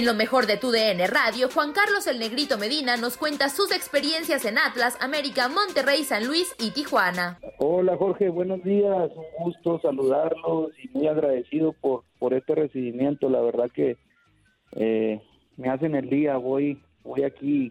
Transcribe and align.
En 0.00 0.06
lo 0.06 0.14
mejor 0.14 0.46
de 0.46 0.56
tu 0.56 0.70
DN 0.70 1.06
Radio, 1.08 1.50
Juan 1.52 1.74
Carlos 1.74 2.06
el 2.06 2.18
Negrito 2.18 2.56
Medina 2.56 2.96
nos 2.96 3.18
cuenta 3.18 3.50
sus 3.50 3.70
experiencias 3.70 4.46
en 4.46 4.56
Atlas, 4.56 4.96
América, 4.98 5.50
Monterrey, 5.50 6.04
San 6.04 6.26
Luis 6.26 6.56
y 6.58 6.70
Tijuana. 6.70 7.38
Hola 7.58 7.98
Jorge, 7.98 8.30
buenos 8.30 8.62
días, 8.62 9.10
un 9.14 9.44
gusto 9.44 9.78
saludarlos 9.82 10.70
y 10.82 10.88
muy 10.96 11.06
agradecido 11.06 11.74
por, 11.74 12.04
por 12.18 12.32
este 12.32 12.54
recibimiento. 12.54 13.28
La 13.28 13.42
verdad 13.42 13.70
que 13.70 13.98
eh, 14.72 15.20
me 15.58 15.68
hacen 15.68 15.94
el 15.94 16.08
día, 16.08 16.38
voy, 16.38 16.82
voy 17.04 17.24
aquí 17.24 17.70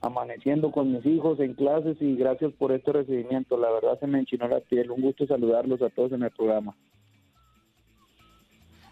amaneciendo 0.00 0.72
con 0.72 0.90
mis 0.90 1.04
hijos 1.04 1.38
en 1.38 1.52
clases 1.52 1.98
y 2.00 2.16
gracias 2.16 2.50
por 2.54 2.72
este 2.72 2.92
recibimiento. 2.92 3.58
La 3.58 3.70
verdad 3.70 4.00
se 4.00 4.06
me 4.06 4.20
enchinó 4.20 4.48
la 4.48 4.60
piel, 4.60 4.90
un 4.90 5.02
gusto 5.02 5.26
saludarlos 5.26 5.82
a 5.82 5.90
todos 5.90 6.12
en 6.12 6.22
el 6.22 6.30
programa. 6.30 6.74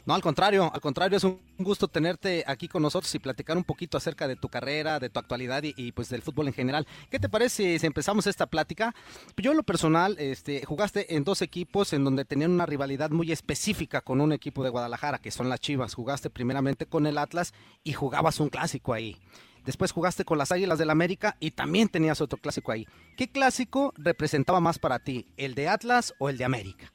No, 0.06 0.14
al 0.14 0.22
contrario, 0.22 0.70
al 0.72 0.80
contrario, 0.80 1.18
es 1.18 1.24
un 1.24 1.40
gusto 1.58 1.88
tenerte 1.88 2.44
aquí 2.46 2.68
con 2.68 2.80
nosotros 2.80 3.12
y 3.16 3.18
platicar 3.18 3.56
un 3.56 3.64
poquito 3.64 3.98
acerca 3.98 4.28
de 4.28 4.36
tu 4.36 4.48
carrera, 4.48 5.00
de 5.00 5.10
tu 5.10 5.18
actualidad 5.18 5.64
y, 5.64 5.90
pues 5.90 6.08
del 6.08 6.22
fútbol 6.22 6.46
en 6.46 6.54
general. 6.54 6.86
¿Qué 7.10 7.18
te 7.18 7.28
parece 7.28 7.76
si 7.80 7.86
empezamos 7.86 8.28
esta 8.28 8.46
plática? 8.46 8.94
Yo 9.36 9.50
en 9.50 9.56
lo 9.56 9.64
personal, 9.64 10.14
este, 10.20 10.64
jugaste 10.64 11.16
en 11.16 11.24
dos 11.24 11.42
equipos 11.42 11.92
en 11.92 12.04
donde 12.04 12.24
tenían 12.24 12.52
una 12.52 12.66
rivalidad 12.66 13.10
muy 13.10 13.32
específica 13.32 14.00
con 14.00 14.20
un 14.20 14.32
equipo 14.32 14.62
de 14.62 14.70
Guadalajara, 14.70 15.18
que 15.18 15.32
son 15.32 15.48
las 15.48 15.58
Chivas. 15.58 15.94
Jugaste 15.94 16.30
primeramente 16.30 16.86
con 16.86 17.08
el 17.08 17.18
Atlas 17.18 17.52
y 17.82 17.92
jugabas 17.92 18.38
un 18.38 18.48
clásico 18.48 18.92
ahí. 18.92 19.16
Después 19.64 19.90
jugaste 19.90 20.24
con 20.24 20.38
las 20.38 20.52
Águilas 20.52 20.78
del 20.78 20.90
América 20.90 21.36
y 21.40 21.50
también 21.50 21.88
tenías 21.88 22.20
otro 22.20 22.38
clásico 22.38 22.70
ahí. 22.70 22.86
¿Qué 23.16 23.26
clásico 23.26 23.92
representaba 23.96 24.60
más 24.60 24.78
para 24.78 25.00
ti, 25.00 25.26
el 25.36 25.56
de 25.56 25.68
Atlas 25.68 26.14
o 26.20 26.28
el 26.28 26.38
de 26.38 26.44
América? 26.44 26.92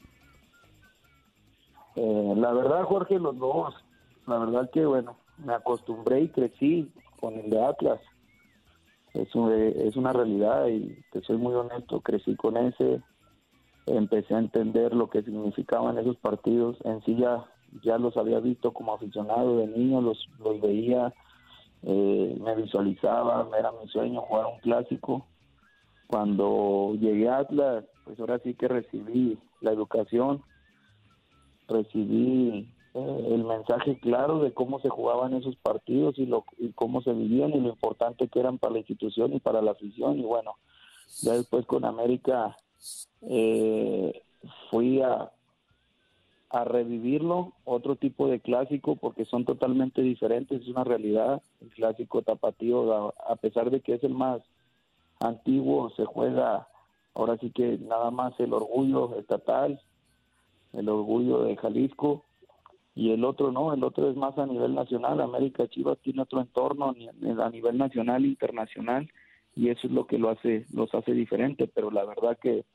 Eh, 1.96 2.34
la 2.38 2.54
verdad, 2.54 2.84
Jorge, 2.84 3.20
los 3.20 3.38
dos. 3.38 3.74
La 4.28 4.38
verdad 4.38 4.70
que, 4.72 4.86
bueno, 4.86 5.18
me 5.38 5.54
acostumbré 5.54 6.22
y 6.22 6.30
crecí 6.30 6.92
con 7.20 7.36
el 7.36 7.50
de 7.50 7.64
Atlas. 7.64 8.00
Es, 9.14 9.34
un, 9.36 9.52
es 9.52 9.96
una 9.98 10.14
realidad 10.14 10.68
y 10.68 10.98
te 11.12 11.22
soy 11.22 11.38
muy 11.38 11.54
honesto, 11.54 12.00
crecí 12.00 12.36
con 12.36 12.56
ese, 12.56 13.02
empecé 13.86 14.36
a 14.36 14.40
entender 14.40 14.94
lo 14.94 15.10
que 15.10 15.22
significaban 15.24 15.98
esos 15.98 16.18
partidos. 16.18 16.78
En 16.86 17.02
sí 17.04 17.18
ya, 17.18 17.46
ya 17.84 17.98
los 17.98 18.16
había 18.16 18.40
visto 18.40 18.72
como 18.72 18.94
aficionado 18.94 19.58
de 19.58 19.68
niño, 19.68 20.02
los, 20.02 20.30
los 20.40 20.62
veía, 20.62 21.14
eh, 21.84 22.38
me 22.40 22.56
visualizaba, 22.56 23.48
era 23.58 23.72
mi 23.72 23.88
sueño 23.90 24.22
jugar 24.22 24.46
un 24.46 24.60
clásico. 24.60 25.26
Cuando 26.08 26.94
llegué 27.00 27.30
a 27.30 27.40
Atlas, 27.40 27.86
pues 28.06 28.20
ahora 28.20 28.40
sí 28.40 28.54
que 28.54 28.68
recibí 28.68 29.38
la 29.62 29.72
educación 29.72 30.42
recibí 31.72 32.70
eh, 32.94 33.28
el 33.32 33.44
mensaje 33.44 34.00
claro 34.00 34.40
de 34.40 34.54
cómo 34.54 34.80
se 34.82 34.90
jugaban 34.90 35.34
esos 35.34 35.56
partidos 35.58 36.18
y, 36.20 36.26
lo, 36.26 36.46
y 36.58 36.70
cómo 36.74 37.02
se 37.02 37.14
vivían 37.14 37.52
y 37.52 37.60
lo 37.60 37.70
importante 37.70 38.28
que 38.28 38.40
eran 38.40 38.58
para 38.58 38.74
la 38.74 38.80
institución 38.80 39.34
y 39.34 39.40
para 39.40 39.62
la 39.62 39.72
afición. 39.72 40.20
Y 40.20 40.24
bueno, 40.24 40.56
ya 41.22 41.34
después 41.34 41.66
con 41.66 41.86
América 41.86 42.58
eh, 43.22 44.22
fui 44.70 45.02
a, 45.02 45.32
a 46.50 46.64
revivirlo, 46.66 47.54
otro 47.64 47.96
tipo 47.96 48.28
de 48.28 48.40
clásico, 48.40 48.98
porque 48.98 49.26
son 49.26 49.46
totalmente 49.46 50.02
diferentes, 50.02 50.62
es 50.62 50.68
una 50.68 50.84
realidad. 50.84 51.42
El 51.62 51.70
clásico 51.70 52.22
tapatío, 52.22 52.94
a, 52.94 53.14
a 53.32 53.36
pesar 53.38 53.72
de 53.72 53.82
que 53.82 53.94
es 53.94 54.04
el 54.04 54.14
más 54.14 54.42
antiguo, 55.20 55.92
se 55.92 56.06
juega 56.06 56.68
ahora 57.14 57.38
sí 57.38 57.52
que 57.52 57.78
nada 57.78 58.12
más 58.12 58.40
el 58.40 58.54
orgullo 58.54 59.18
estatal, 59.18 59.80
el 60.74 60.90
orgullo 60.90 61.44
de 61.44 61.56
Jalisco 61.58 62.24
y 62.96 63.12
el 63.12 63.24
otro 63.24 63.52
no, 63.52 63.74
el 63.74 63.84
otro 63.84 64.10
es 64.10 64.16
más 64.16 64.38
a 64.38 64.46
nivel 64.46 64.76
nacional, 64.76 65.22
América 65.22 65.68
Chivas 65.68 65.98
tiene 66.00 66.22
otro 66.22 66.42
entorno 66.42 66.90
a 66.90 67.50
nivel 67.50 67.78
nacional, 67.78 68.26
internacional 68.26 69.10
y 69.56 69.70
eso 69.70 69.88
es 69.88 69.94
lo 69.94 70.08
que 70.08 70.18
lo 70.18 70.30
hace, 70.30 70.66
los 70.74 70.94
hace 70.94 71.14
diferente, 71.14 71.68
pero 71.74 71.92
la 71.92 72.06
verdad 72.06 72.38
que, 72.42 72.66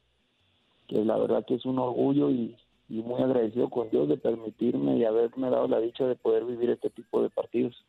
que 0.87 1.05
la 1.05 1.17
verdad 1.17 1.45
que 1.47 1.55
es 1.55 1.65
un 1.65 1.79
orgullo 1.79 2.31
y, 2.31 2.57
y 2.89 3.03
muy 3.03 3.23
agradecido 3.23 3.69
con 3.69 3.91
Dios 3.91 4.09
de 4.09 4.17
permitirme 4.17 4.97
y 4.97 5.05
haberme 5.05 5.51
dado 5.51 5.69
la 5.69 5.81
dicha 5.81 6.07
de 6.07 6.17
poder 6.17 6.45
vivir 6.45 6.71
este 6.71 6.91
tipo 6.91 7.23
de 7.23 7.31
partidos. 7.31 7.85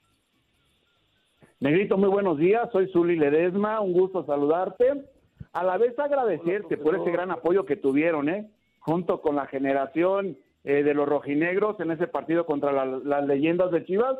Negrito, 1.59 1.97
muy 1.97 2.09
buenos 2.09 2.37
días, 2.37 2.69
soy 2.71 2.87
Zuli 2.91 3.17
Ledesma, 3.17 3.81
un 3.81 3.93
gusto 3.93 4.25
saludarte, 4.25 5.05
a 5.53 5.63
la 5.63 5.77
vez 5.77 5.97
agradecerte 5.97 6.77
por 6.77 6.95
ese 6.95 7.09
gran 7.09 7.31
apoyo 7.31 7.65
que 7.65 7.75
tuvieron, 7.75 8.29
¿eh? 8.29 8.49
Junto 8.87 9.19
con 9.19 9.35
la 9.35 9.47
generación 9.47 10.37
eh, 10.63 10.81
de 10.81 10.93
los 10.93 11.09
rojinegros 11.09 11.77
en 11.81 11.91
ese 11.91 12.07
partido 12.07 12.45
contra 12.45 12.71
la, 12.71 12.85
las 12.85 13.27
leyendas 13.27 13.69
de 13.69 13.83
Chivas 13.83 14.17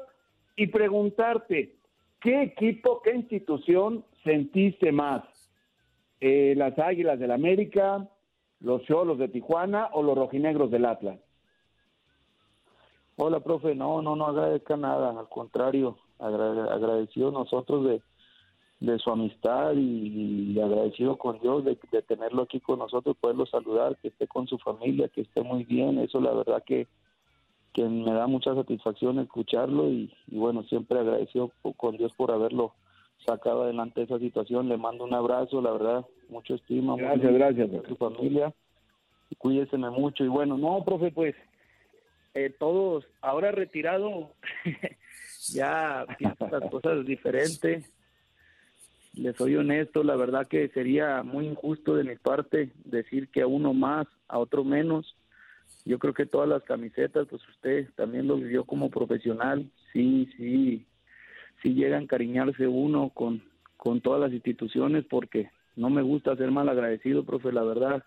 y 0.58 0.68
preguntarte, 0.68 1.78
¿qué 2.20 2.42
equipo, 2.42 3.02
qué 3.02 3.16
institución 3.16 4.04
sentiste 4.26 4.92
más? 4.92 5.24
Eh, 6.20 6.54
¿Las 6.58 6.78
Águilas 6.80 7.18
del 7.18 7.32
América, 7.32 8.10
los 8.60 8.84
Cholos 8.84 9.18
de 9.20 9.30
Tijuana 9.30 9.88
o 9.94 10.04
los 10.04 10.18
rojinegros 10.18 10.70
del 10.70 10.84
Atlas? 10.84 11.18
Hola, 13.16 13.40
profe, 13.40 13.74
no, 13.74 14.02
no, 14.02 14.18
no 14.18 14.26
agradezca 14.26 14.76
nada, 14.76 15.18
al 15.18 15.30
contrario, 15.30 15.98
agrade 16.20 16.70
agradecido 16.70 17.32
nosotros 17.32 17.86
de, 17.86 18.02
de 18.80 19.00
su 19.00 19.10
amistad 19.10 19.74
y, 19.74 20.54
y, 20.54 20.60
agradecido 20.60 21.18
con 21.18 21.40
Dios 21.40 21.66
de, 21.66 21.78
de, 21.92 22.02
tenerlo 22.04 22.44
aquí 22.44 22.60
con 22.60 22.80
nosotros, 22.80 23.18
poderlo 23.20 23.46
saludar, 23.48 23.98
que 23.98 24.10
esté 24.10 24.28
con 24.28 24.48
su 24.48 24.58
familia, 24.60 25.10
que 25.10 25.22
esté 25.22 25.42
muy 25.42 25.64
bien. 25.64 25.98
Eso 25.98 26.22
la 26.22 26.32
verdad 26.32 26.64
que, 26.64 26.88
que 27.74 27.84
me 27.84 28.14
da 28.14 28.28
mucha 28.28 28.54
satisfacción 28.54 29.20
escucharlo 29.20 29.90
y, 29.90 30.14
y 30.28 30.38
bueno, 30.38 30.64
siempre 30.64 31.00
agradecido 31.00 31.52
con 31.76 31.98
Dios 31.98 32.14
por 32.16 32.32
haberlo 32.32 32.74
sacado 33.26 33.64
adelante 33.64 34.04
esa 34.04 34.20
situación. 34.20 34.70
Le 34.70 34.78
mando 34.78 35.06
un 35.06 35.14
abrazo, 35.14 35.62
la 35.62 35.72
verdad, 35.72 36.06
mucho 36.30 36.56
estima. 36.56 36.96
Gracias, 36.98 37.34
gracias. 37.34 37.70
A 37.74 37.88
su 37.88 37.96
familia. 37.96 38.54
Cuídeseme 39.40 39.90
mucho. 39.90 40.24
Y 40.24 40.28
bueno, 40.28 40.58
no, 40.58 40.84
profe, 40.86 41.12
pues 41.12 41.36
eh, 42.34 42.54
todos, 42.60 43.06
ahora 43.22 43.52
retirado, 43.52 44.32
ya 45.50 46.06
pienso 46.18 46.48
las 46.48 46.70
cosas 46.70 47.06
diferentes. 47.06 47.92
Le 49.18 49.34
soy 49.34 49.56
honesto, 49.56 50.04
la 50.04 50.16
verdad 50.16 50.48
que 50.48 50.68
sería 50.70 51.24
muy 51.24 51.48
injusto 51.48 51.96
de 51.96 52.04
mi 52.04 52.16
parte 52.18 52.72
decir 52.86 53.30
que 53.30 53.42
a 53.42 53.48
uno 53.48 53.74
más, 53.74 54.06
a 54.28 54.38
otro 54.38 54.64
menos. 54.64 55.16
Yo 55.86 55.98
creo 55.98 56.14
que 56.14 56.28
todas 56.28 56.48
las 56.48 56.62
camisetas, 56.64 57.28
pues 57.28 57.42
usted 57.50 57.90
también 57.96 58.28
lo 58.28 58.36
vivió 58.36 58.64
como 58.64 58.92
profesional, 58.92 59.72
sí, 59.92 60.30
sí, 60.38 60.86
sí 61.64 61.74
llega 61.74 61.98
a 61.98 62.02
encariñarse 62.02 62.68
uno 62.68 63.10
con, 63.10 63.42
con 63.76 64.02
todas 64.02 64.22
las 64.22 64.32
instituciones 64.32 65.04
porque 65.10 65.50
no 65.76 65.90
me 65.90 66.04
gusta 66.04 66.36
ser 66.36 66.52
mal 66.52 66.70
agradecido, 66.70 67.26
profe, 67.26 67.52
la 67.52 67.64
verdad. 67.64 68.04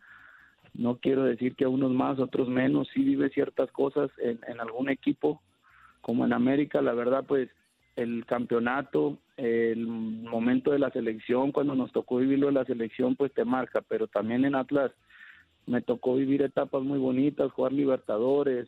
No 0.74 0.98
quiero 0.98 1.24
decir 1.24 1.56
que 1.56 1.64
a 1.64 1.68
unos 1.68 1.90
más, 1.90 2.20
otros 2.20 2.48
menos, 2.48 2.88
sí 2.94 3.02
vive 3.02 3.30
ciertas 3.30 3.72
cosas 3.72 4.12
en, 4.18 4.38
en 4.46 4.60
algún 4.60 4.88
equipo, 4.88 5.42
como 6.02 6.24
en 6.24 6.32
América, 6.32 6.80
la 6.80 6.92
verdad, 6.92 7.24
pues 7.26 7.50
el 7.96 8.24
campeonato, 8.26 9.18
el 9.36 9.86
momento 9.86 10.70
de 10.70 10.78
la 10.78 10.90
selección, 10.90 11.52
cuando 11.52 11.74
nos 11.74 11.92
tocó 11.92 12.16
vivirlo 12.16 12.48
en 12.48 12.54
la 12.54 12.64
selección, 12.64 13.16
pues 13.16 13.32
te 13.32 13.44
marca, 13.44 13.82
pero 13.86 14.06
también 14.06 14.44
en 14.44 14.54
Atlas 14.54 14.92
me 15.66 15.82
tocó 15.82 16.16
vivir 16.16 16.42
etapas 16.42 16.82
muy 16.82 16.98
bonitas, 16.98 17.52
jugar 17.52 17.72
Libertadores, 17.72 18.66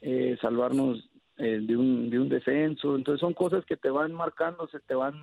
eh, 0.00 0.36
salvarnos 0.40 1.08
eh, 1.38 1.60
de, 1.62 1.76
un, 1.76 2.10
de 2.10 2.18
un 2.18 2.28
descenso, 2.28 2.96
entonces 2.96 3.20
son 3.20 3.34
cosas 3.34 3.64
que 3.64 3.76
te 3.76 3.90
van 3.90 4.12
marcando, 4.12 4.66
se 4.68 4.80
te 4.80 4.94
van 4.94 5.14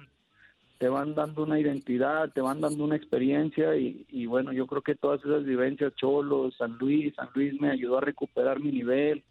te 0.79 0.87
van 0.87 1.13
dando 1.13 1.43
una 1.43 1.59
identidad, 1.59 2.31
te 2.31 2.39
van 2.39 2.61
dando 2.61 2.85
una 2.85 2.95
experiencia 2.95 3.75
y, 3.75 4.05
y 4.07 4.27
bueno, 4.27 4.53
yo 4.53 4.65
creo 4.65 4.81
que 4.81 4.95
todas 4.95 5.19
esas 5.19 5.43
vivencias, 5.43 5.93
Cholo, 5.95 6.51
San 6.51 6.77
Luis, 6.77 7.13
San 7.15 7.27
Luis 7.35 7.59
me 7.59 7.69
ayudó 7.69 7.97
a 7.97 8.01
recuperar 8.01 8.61
mi 8.61 8.71
nivel, 8.71 9.21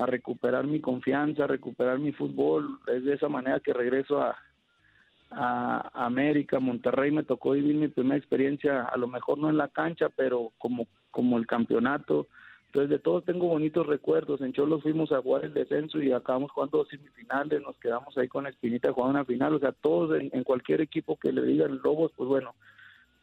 a 0.00 0.06
recuperar 0.06 0.66
mi 0.66 0.80
confianza, 0.80 1.44
a 1.44 1.46
recuperar 1.46 1.98
mi 1.98 2.12
fútbol. 2.12 2.80
Es 2.86 3.04
de 3.04 3.14
esa 3.14 3.28
manera 3.28 3.60
que 3.60 3.74
regreso 3.74 4.20
a, 4.20 4.36
a 5.30 5.90
América, 6.06 6.58
Monterrey 6.58 7.10
me 7.10 7.22
tocó 7.22 7.52
vivir 7.52 7.76
mi 7.76 7.88
primera 7.88 8.16
experiencia, 8.16 8.84
a 8.84 8.96
lo 8.96 9.08
mejor 9.08 9.38
no 9.38 9.50
en 9.50 9.58
la 9.58 9.68
cancha, 9.68 10.08
pero 10.08 10.52
como, 10.58 10.86
como 11.10 11.36
el 11.36 11.46
campeonato. 11.46 12.28
Entonces 12.66 12.88
de 12.88 12.98
todos 12.98 13.24
tengo 13.24 13.48
bonitos 13.48 13.86
recuerdos. 13.86 14.40
En 14.40 14.52
Cholos 14.52 14.82
fuimos 14.82 15.12
a 15.12 15.20
jugar 15.20 15.44
el 15.44 15.52
descenso 15.52 16.00
y 16.00 16.12
acabamos 16.12 16.50
jugando 16.52 16.78
dos 16.78 16.88
semifinales, 16.88 17.60
nos 17.60 17.76
quedamos 17.76 18.16
ahí 18.16 18.28
con 18.28 18.44
la 18.44 18.50
espinita 18.50 18.92
jugando 18.92 19.18
una 19.18 19.24
final. 19.26 19.54
O 19.54 19.58
sea, 19.58 19.72
todos 19.72 20.18
en, 20.18 20.30
en 20.32 20.44
cualquier 20.44 20.80
equipo 20.80 21.16
que 21.16 21.32
le 21.32 21.42
digan 21.42 21.80
Lobos, 21.82 22.12
pues 22.16 22.28
bueno, 22.28 22.54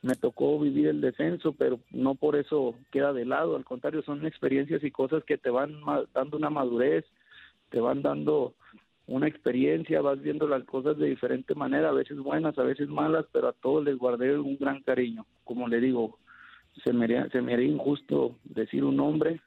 me 0.07 0.15
tocó 0.15 0.57
vivir 0.57 0.87
el 0.87 1.01
descenso, 1.01 1.51
pero 1.51 1.79
no 1.91 2.15
por 2.15 2.37
eso 2.37 2.75
queda 2.91 3.11
de 3.11 3.25
lado, 3.25 3.57
al 3.57 3.65
contrario, 3.65 4.01
son 4.03 4.25
experiencias 4.25 4.81
y 4.83 4.89
cosas 4.89 5.23
que 5.25 5.37
te 5.37 5.49
van 5.49 5.81
dando 6.13 6.37
una 6.37 6.49
madurez, 6.49 7.05
te 7.69 7.81
van 7.81 8.01
dando 8.01 8.53
una 9.05 9.27
experiencia, 9.27 10.01
vas 10.01 10.21
viendo 10.21 10.47
las 10.47 10.63
cosas 10.63 10.97
de 10.97 11.07
diferente 11.07 11.55
manera, 11.55 11.89
a 11.89 11.93
veces 11.93 12.17
buenas, 12.19 12.57
a 12.57 12.63
veces 12.63 12.87
malas, 12.87 13.25
pero 13.33 13.49
a 13.49 13.53
todos 13.53 13.83
les 13.83 13.97
guardé 13.97 14.37
un 14.39 14.57
gran 14.57 14.81
cariño. 14.81 15.25
Como 15.43 15.67
le 15.67 15.81
digo, 15.81 16.17
se 16.83 16.93
me 16.93 17.03
haría, 17.03 17.27
injusto 17.61 18.37
decir 18.45 18.85
un 18.85 18.95
nombre, 18.95 19.41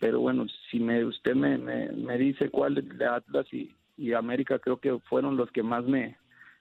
pero 0.00 0.20
bueno, 0.20 0.46
si 0.70 0.80
me 0.80 1.04
usted 1.04 1.36
me, 1.36 1.56
me, 1.56 1.92
me 1.92 2.18
dice 2.18 2.50
cuál 2.50 2.74
de 2.74 3.06
Atlas 3.06 3.46
y, 3.52 3.72
y 3.96 4.12
América 4.12 4.58
creo 4.58 4.78
que 4.78 4.98
fueron 5.08 5.36
los 5.36 5.50
que 5.52 5.62
más 5.62 5.84
me, 5.84 6.16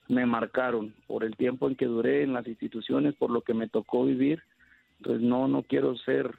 me 0.08 0.26
marcaron 0.26 0.94
por 1.08 1.24
el 1.24 1.36
tiempo 1.36 1.68
en 1.68 1.76
que 1.76 1.86
duré 1.86 2.24
en 2.24 2.34
las 2.34 2.48
instituciones, 2.48 3.16
por 3.16 3.30
lo 3.30 3.42
que 3.42 3.54
me 3.54 3.70
tocó 3.70 4.06
vivir. 4.06 4.42
Entonces 4.98 5.22
no, 5.22 5.48
no 5.48 5.64
quiero 5.64 5.96
ser 5.98 6.36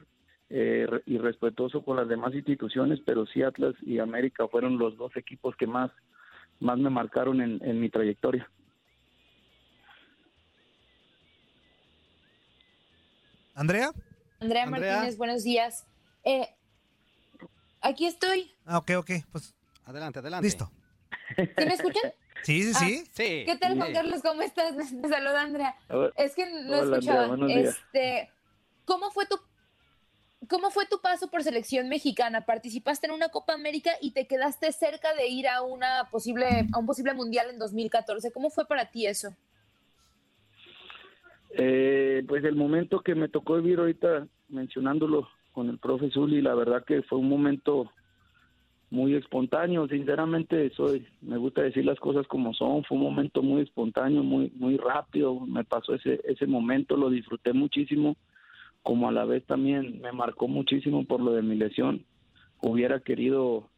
eh, 0.49 0.87
irrespetuoso 1.05 1.83
con 1.83 1.97
las 1.97 2.07
demás 2.07 2.33
instituciones, 2.33 2.99
pero 3.05 3.25
sí 3.25 3.41
Atlas 3.41 3.75
y 3.81 3.99
América 3.99 4.47
fueron 4.47 4.77
los 4.77 4.97
dos 4.97 5.15
equipos 5.17 5.55
que 5.55 5.67
más, 5.67 5.91
más 6.59 6.77
me 6.77 6.89
marcaron 6.89 7.41
en, 7.41 7.59
en 7.63 7.79
mi 7.79 7.89
trayectoria. 7.89 8.49
Andrea. 13.55 13.91
Andrea, 14.39 14.63
Andrea. 14.63 14.91
Martínez, 14.93 15.17
buenos 15.17 15.43
días. 15.43 15.87
Eh, 16.23 16.47
aquí 17.81 18.05
estoy. 18.05 18.51
Ah, 18.65 18.77
ok, 18.79 18.91
ok, 18.97 19.11
pues 19.31 19.55
Adelante, 19.85 20.19
adelante. 20.19 20.45
listo. 20.45 20.71
¿Sí 21.35 21.65
me 21.65 21.73
escuchan? 21.73 22.11
Sí, 22.43 22.63
sí, 22.63 22.73
sí. 22.73 23.05
Sí. 23.13 23.43
¿Qué 23.45 23.57
tal, 23.59 23.75
Juan 23.75 23.87
Sí. 23.87 23.93
Carlos? 23.93 24.21
¿Cómo 24.21 24.41
estás? 24.41 24.75
Te 25.01 25.09
saluda 25.09 25.41
Andrea. 25.41 25.75
Hola. 25.89 26.11
Es 26.17 26.35
que 26.35 26.45
no 26.45 26.79
Hola, 26.79 26.97
escuchaba. 26.97 27.37
Este, 27.49 28.29
¿cómo 28.85 29.11
fue 29.11 29.25
tu 29.25 29.37
cómo 30.47 30.69
fue 30.69 30.85
tu 30.85 31.01
paso 31.01 31.29
por 31.29 31.41
selección 31.43 31.89
mexicana? 31.89 32.45
Participaste 32.45 33.07
en 33.07 33.13
una 33.13 33.29
Copa 33.29 33.53
América 33.53 33.91
y 33.99 34.11
te 34.11 34.27
quedaste 34.27 34.71
cerca 34.73 35.13
de 35.15 35.27
ir 35.27 35.47
a 35.47 35.63
una 35.63 36.07
posible 36.11 36.67
a 36.71 36.77
un 36.77 36.85
posible 36.85 37.13
mundial 37.13 37.49
en 37.49 37.57
2014. 37.57 38.31
¿Cómo 38.31 38.49
fue 38.51 38.67
para 38.67 38.91
ti 38.91 39.07
eso? 39.07 39.35
Eh, 41.57 42.23
pues 42.27 42.43
el 42.43 42.55
momento 42.55 43.01
que 43.01 43.15
me 43.15 43.29
tocó 43.29 43.55
vivir 43.55 43.79
ahorita, 43.79 44.27
mencionándolo 44.49 45.27
con 45.53 45.69
el 45.69 45.79
profe 45.79 46.11
Zuli, 46.11 46.41
la 46.41 46.53
verdad 46.53 46.83
que 46.85 47.01
fue 47.03 47.17
un 47.17 47.29
momento 47.29 47.91
muy 48.89 49.15
espontáneo, 49.15 49.87
sinceramente 49.87 50.69
soy, 50.71 51.05
me 51.21 51.37
gusta 51.37 51.61
decir 51.61 51.85
las 51.85 51.99
cosas 51.99 52.27
como 52.27 52.53
son, 52.53 52.83
fue 52.83 52.97
un 52.97 53.03
momento 53.03 53.41
muy 53.41 53.63
espontáneo, 53.63 54.23
muy, 54.23 54.51
muy 54.55 54.77
rápido, 54.77 55.39
me 55.39 55.63
pasó 55.63 55.95
ese, 55.95 56.21
ese 56.23 56.45
momento, 56.45 56.95
lo 56.95 57.09
disfruté 57.09 57.53
muchísimo, 57.53 58.15
como 58.83 59.09
a 59.09 59.11
la 59.11 59.25
vez 59.25 59.43
también 59.45 59.99
me 60.01 60.11
marcó 60.11 60.47
muchísimo 60.47 61.05
por 61.05 61.19
lo 61.19 61.33
de 61.33 61.41
mi 61.41 61.55
lesión, 61.55 62.05
hubiera 62.61 62.99
querido 62.99 63.69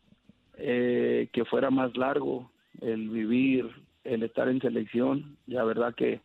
eh, 0.57 1.29
que 1.31 1.45
fuera 1.45 1.69
más 1.69 1.95
largo 1.95 2.51
el 2.81 3.09
vivir, 3.09 3.69
el 4.03 4.23
estar 4.23 4.49
en 4.49 4.61
selección, 4.61 5.37
la 5.47 5.63
verdad 5.63 5.95
que 5.95 6.21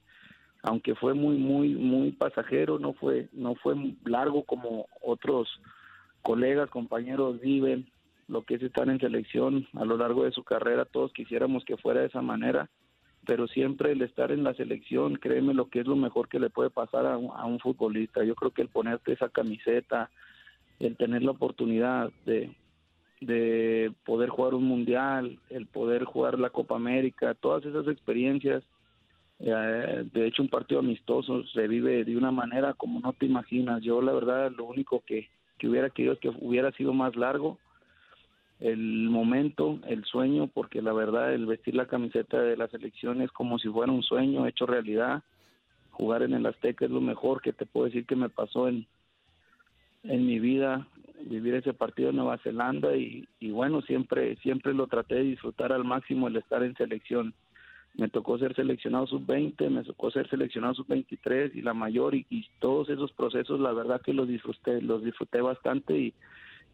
aunque 0.62 0.94
fue 0.94 1.14
muy 1.14 1.36
muy 1.36 1.70
muy 1.74 2.12
pasajero 2.12 2.78
no 2.78 2.92
fue 2.92 3.28
no 3.32 3.56
fue 3.56 3.74
largo 4.04 4.44
como 4.44 4.86
otros 5.00 5.48
colegas 6.22 6.70
compañeros 6.70 7.40
viven 7.40 7.88
lo 8.28 8.42
que 8.42 8.54
es 8.54 8.62
estar 8.62 8.88
en 8.88 9.00
selección 9.00 9.66
a 9.74 9.84
lo 9.84 9.96
largo 9.96 10.24
de 10.24 10.32
su 10.32 10.44
carrera 10.44 10.84
todos 10.84 11.12
quisiéramos 11.12 11.64
que 11.64 11.76
fuera 11.76 12.00
de 12.00 12.06
esa 12.06 12.22
manera 12.22 12.70
pero 13.24 13.46
siempre 13.46 13.92
el 13.92 14.02
estar 14.02 14.32
en 14.32 14.42
la 14.44 14.54
selección 14.54 15.16
créeme 15.16 15.54
lo 15.54 15.68
que 15.68 15.80
es 15.80 15.86
lo 15.86 15.96
mejor 15.96 16.28
que 16.28 16.40
le 16.40 16.50
puede 16.50 16.70
pasar 16.70 17.06
a 17.06 17.16
un, 17.16 17.30
a 17.34 17.44
un 17.44 17.58
futbolista 17.58 18.24
yo 18.24 18.34
creo 18.34 18.50
que 18.50 18.62
el 18.62 18.68
ponerte 18.68 19.12
esa 19.12 19.28
camiseta 19.28 20.10
el 20.80 20.96
tener 20.96 21.22
la 21.22 21.32
oportunidad 21.32 22.10
de 22.24 22.50
de 23.20 23.92
poder 24.04 24.30
jugar 24.30 24.54
un 24.54 24.64
mundial 24.64 25.38
el 25.50 25.66
poder 25.66 26.04
jugar 26.04 26.38
la 26.38 26.50
Copa 26.50 26.76
América 26.76 27.34
todas 27.34 27.64
esas 27.64 27.86
experiencias 27.86 28.64
eh, 29.44 30.04
de 30.12 30.26
hecho, 30.26 30.42
un 30.42 30.48
partido 30.48 30.78
amistoso 30.78 31.44
se 31.46 31.66
vive 31.66 32.04
de 32.04 32.16
una 32.16 32.30
manera 32.30 32.74
como 32.74 33.00
no 33.00 33.12
te 33.12 33.26
imaginas. 33.26 33.82
Yo, 33.82 34.00
la 34.00 34.12
verdad, 34.12 34.52
lo 34.56 34.64
único 34.64 35.02
que, 35.04 35.28
que 35.58 35.68
hubiera 35.68 35.90
querido 35.90 36.14
es 36.14 36.20
que 36.20 36.28
hubiera 36.28 36.70
sido 36.72 36.92
más 36.92 37.16
largo 37.16 37.58
el 38.62 39.10
momento, 39.10 39.80
el 39.88 40.04
sueño, 40.04 40.46
porque 40.46 40.82
la 40.82 40.92
verdad, 40.92 41.34
el 41.34 41.46
vestir 41.46 41.74
la 41.74 41.86
camiseta 41.86 42.40
de 42.40 42.56
la 42.56 42.68
selección 42.68 43.20
es 43.20 43.32
como 43.32 43.58
si 43.58 43.68
fuera 43.68 43.90
un 43.90 44.04
sueño 44.04 44.46
hecho 44.46 44.66
realidad. 44.66 45.24
Jugar 45.90 46.22
en 46.22 46.32
el 46.32 46.46
Azteca 46.46 46.84
es 46.84 46.90
lo 46.92 47.00
mejor 47.00 47.42
que 47.42 47.52
te 47.52 47.66
puedo 47.66 47.86
decir 47.86 48.06
que 48.06 48.14
me 48.14 48.28
pasó 48.28 48.68
en, 48.68 48.86
en 50.04 50.26
mi 50.26 50.38
vida 50.38 50.86
vivir 51.24 51.54
ese 51.54 51.74
partido 51.74 52.10
en 52.10 52.16
Nueva 52.16 52.38
Zelanda 52.38 52.96
y, 52.96 53.26
bueno 53.50 53.82
siempre 53.82 54.34
siempre 54.36 54.74
lo 54.74 54.88
traté 54.88 55.16
de 55.16 55.22
disfrutar 55.22 55.72
al 55.72 55.84
máximo 55.84 56.26
el 56.26 56.34
estar 56.34 56.64
en 56.64 56.74
selección 56.74 57.32
me 57.94 58.08
tocó 58.08 58.38
ser 58.38 58.56
seleccionado 58.56 59.06
sub-20, 59.06 59.70
me 59.70 59.84
tocó 59.84 60.10
ser 60.10 60.28
seleccionado 60.28 60.74
sub-23 60.74 61.54
y 61.54 61.60
la 61.60 61.74
mayor 61.74 62.14
y, 62.16 62.26
todos 62.58 62.88
esos 62.88 63.12
procesos 63.12 63.60
la 63.60 63.72
verdad 63.72 64.00
que 64.00 64.14
los 64.14 64.26
disfruté, 64.26 64.80
los 64.80 65.04
disfruté 65.04 65.40
bastante 65.40 65.96
y 65.98 66.14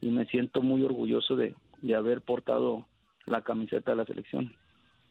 me 0.01 0.25
siento 0.27 0.63
muy 0.63 0.83
orgulloso 0.85 1.35
de, 1.37 1.55
de, 1.83 1.95
haber 1.95 2.23
portado 2.23 2.87
la 3.27 3.43
camiseta 3.43 3.93
de 3.93 3.97
la 3.97 4.05
selección. 4.05 4.55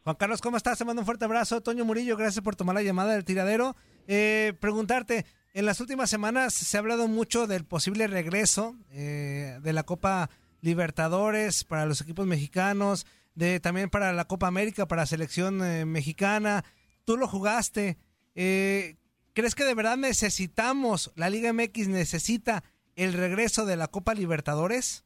Juan 0.04 0.16
Carlos, 0.16 0.40
¿cómo 0.40 0.56
estás? 0.56 0.78
Te 0.78 0.84
mando 0.84 1.02
un 1.02 1.06
fuerte 1.06 1.24
abrazo. 1.24 1.60
Toño 1.60 1.84
Murillo, 1.84 2.16
gracias 2.16 2.42
por 2.42 2.56
tomar 2.56 2.74
la 2.74 2.82
llamada 2.82 3.12
del 3.12 3.24
tiradero. 3.24 3.76
Eh, 4.06 4.54
preguntarte, 4.60 5.26
en 5.54 5.66
las 5.66 5.80
últimas 5.80 6.08
semanas 6.08 6.54
se 6.54 6.76
ha 6.76 6.80
hablado 6.80 7.08
mucho 7.08 7.46
del 7.46 7.64
posible 7.64 8.06
regreso 8.06 8.76
eh, 8.90 9.58
de 9.62 9.72
la 9.72 9.82
Copa 9.82 10.30
Libertadores 10.60 11.64
para 11.64 11.86
los 11.86 12.00
equipos 12.00 12.26
mexicanos, 12.26 13.06
de 13.34 13.60
también 13.60 13.90
para 13.90 14.12
la 14.12 14.26
Copa 14.26 14.46
América, 14.46 14.86
para 14.86 15.02
la 15.02 15.06
selección 15.06 15.64
eh, 15.64 15.84
mexicana. 15.84 16.64
Tú 17.04 17.16
lo 17.16 17.28
jugaste. 17.28 17.96
Eh, 18.34 18.96
¿Crees 19.32 19.54
que 19.54 19.64
de 19.64 19.74
verdad 19.74 19.96
necesitamos, 19.96 21.12
la 21.14 21.30
Liga 21.30 21.52
MX 21.52 21.88
necesita 21.88 22.64
el 22.96 23.12
regreso 23.12 23.64
de 23.66 23.76
la 23.76 23.88
Copa 23.88 24.14
Libertadores? 24.14 25.04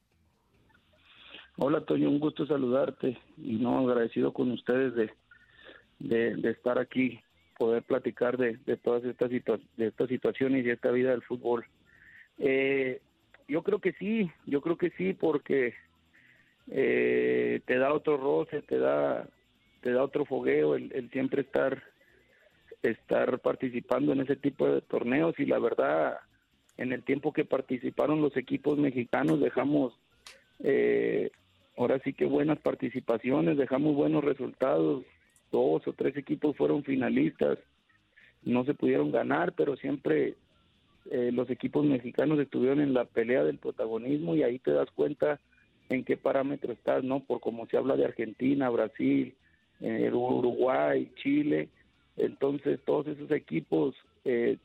Hola 1.64 1.82
Toño, 1.82 2.10
un 2.10 2.18
gusto 2.18 2.44
saludarte 2.44 3.16
y 3.38 3.52
no 3.52 3.78
agradecido 3.78 4.32
con 4.32 4.50
ustedes 4.50 4.96
de, 4.96 6.34
de, 6.34 6.50
estar 6.50 6.76
aquí, 6.76 7.20
poder 7.56 7.84
platicar 7.84 8.36
de, 8.36 8.58
todas 8.78 9.04
estas, 9.04 9.30
de 9.30 9.86
estas 9.86 10.08
situaciones 10.08 10.66
y 10.66 10.70
esta 10.70 10.90
vida 10.90 11.12
del 11.12 11.22
fútbol. 11.22 11.64
Eh, 12.38 13.00
yo 13.46 13.62
creo 13.62 13.78
que 13.78 13.92
sí, 13.92 14.28
yo 14.44 14.60
creo 14.60 14.76
que 14.76 14.90
sí, 14.98 15.14
porque 15.14 15.74
eh, 16.68 17.60
te 17.64 17.78
da 17.78 17.94
otro 17.94 18.16
roce, 18.16 18.62
te 18.62 18.80
da, 18.80 19.28
te 19.82 19.92
da 19.92 20.02
otro 20.02 20.24
fogueo 20.24 20.74
el, 20.74 20.90
el 20.92 21.12
siempre 21.12 21.42
estar 21.42 21.80
estar 22.82 23.38
participando 23.38 24.12
en 24.12 24.22
ese 24.22 24.34
tipo 24.34 24.66
de 24.66 24.80
torneos 24.80 25.38
y 25.38 25.46
la 25.46 25.60
verdad 25.60 26.18
en 26.76 26.92
el 26.92 27.04
tiempo 27.04 27.32
que 27.32 27.44
participaron 27.44 28.20
los 28.20 28.36
equipos 28.36 28.78
mexicanos 28.78 29.38
dejamos 29.38 29.96
eh, 30.58 31.30
ahora 31.76 31.98
sí 32.04 32.12
que 32.12 32.24
buenas 32.24 32.58
participaciones, 32.58 33.56
dejamos 33.56 33.94
buenos 33.94 34.24
resultados, 34.24 35.04
dos 35.50 35.86
o 35.86 35.92
tres 35.92 36.16
equipos 36.16 36.56
fueron 36.56 36.82
finalistas, 36.84 37.58
no 38.42 38.64
se 38.64 38.74
pudieron 38.74 39.12
ganar, 39.12 39.52
pero 39.52 39.76
siempre 39.76 40.36
eh, 41.10 41.30
los 41.32 41.50
equipos 41.50 41.84
mexicanos 41.84 42.38
estuvieron 42.38 42.80
en 42.80 42.94
la 42.94 43.04
pelea 43.04 43.44
del 43.44 43.58
protagonismo 43.58 44.34
y 44.34 44.42
ahí 44.42 44.58
te 44.58 44.72
das 44.72 44.90
cuenta 44.90 45.40
en 45.88 46.04
qué 46.04 46.16
parámetro 46.16 46.72
estás, 46.72 47.04
¿no? 47.04 47.20
Por 47.20 47.40
como 47.40 47.66
se 47.66 47.76
habla 47.76 47.96
de 47.96 48.04
Argentina, 48.04 48.70
Brasil, 48.70 49.34
eh, 49.80 50.10
Uruguay, 50.12 51.10
Chile, 51.16 51.68
entonces 52.16 52.80
todos 52.84 53.06
esos 53.08 53.30
equipos 53.30 53.94
eh, 54.24 54.58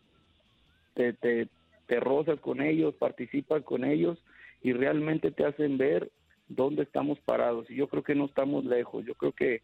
te, 0.93 1.13
te, 1.13 1.47
te 1.87 1.99
rozas 1.99 2.39
con 2.39 2.61
ellos, 2.61 2.93
participas 2.95 3.63
con 3.63 3.83
ellos 3.83 4.17
y 4.61 4.73
realmente 4.73 5.31
te 5.31 5.45
hacen 5.45 5.77
ver 5.77 6.11
dónde 6.47 6.83
estamos 6.83 7.19
parados. 7.19 7.69
Y 7.69 7.75
yo 7.75 7.87
creo 7.87 8.03
que 8.03 8.15
no 8.15 8.25
estamos 8.25 8.65
lejos. 8.65 9.05
Yo 9.05 9.15
creo 9.15 9.31
que 9.31 9.61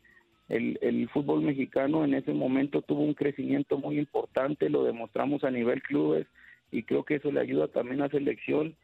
el, 0.49 0.77
el 0.81 1.09
fútbol 1.09 1.41
mexicano 1.41 2.03
en 2.03 2.13
ese 2.13 2.33
momento 2.33 2.81
tuvo 2.81 3.01
un 3.01 3.13
crecimiento 3.13 3.77
muy 3.77 3.97
importante, 3.97 4.69
lo 4.69 4.83
demostramos 4.83 5.43
a 5.43 5.51
nivel 5.51 5.81
clubes 5.81 6.27
y 6.71 6.83
creo 6.83 7.03
que 7.03 7.15
eso 7.15 7.31
le 7.31 7.39
ayuda 7.39 7.67
también 7.67 8.01
a 8.01 8.09
selección 8.09 8.75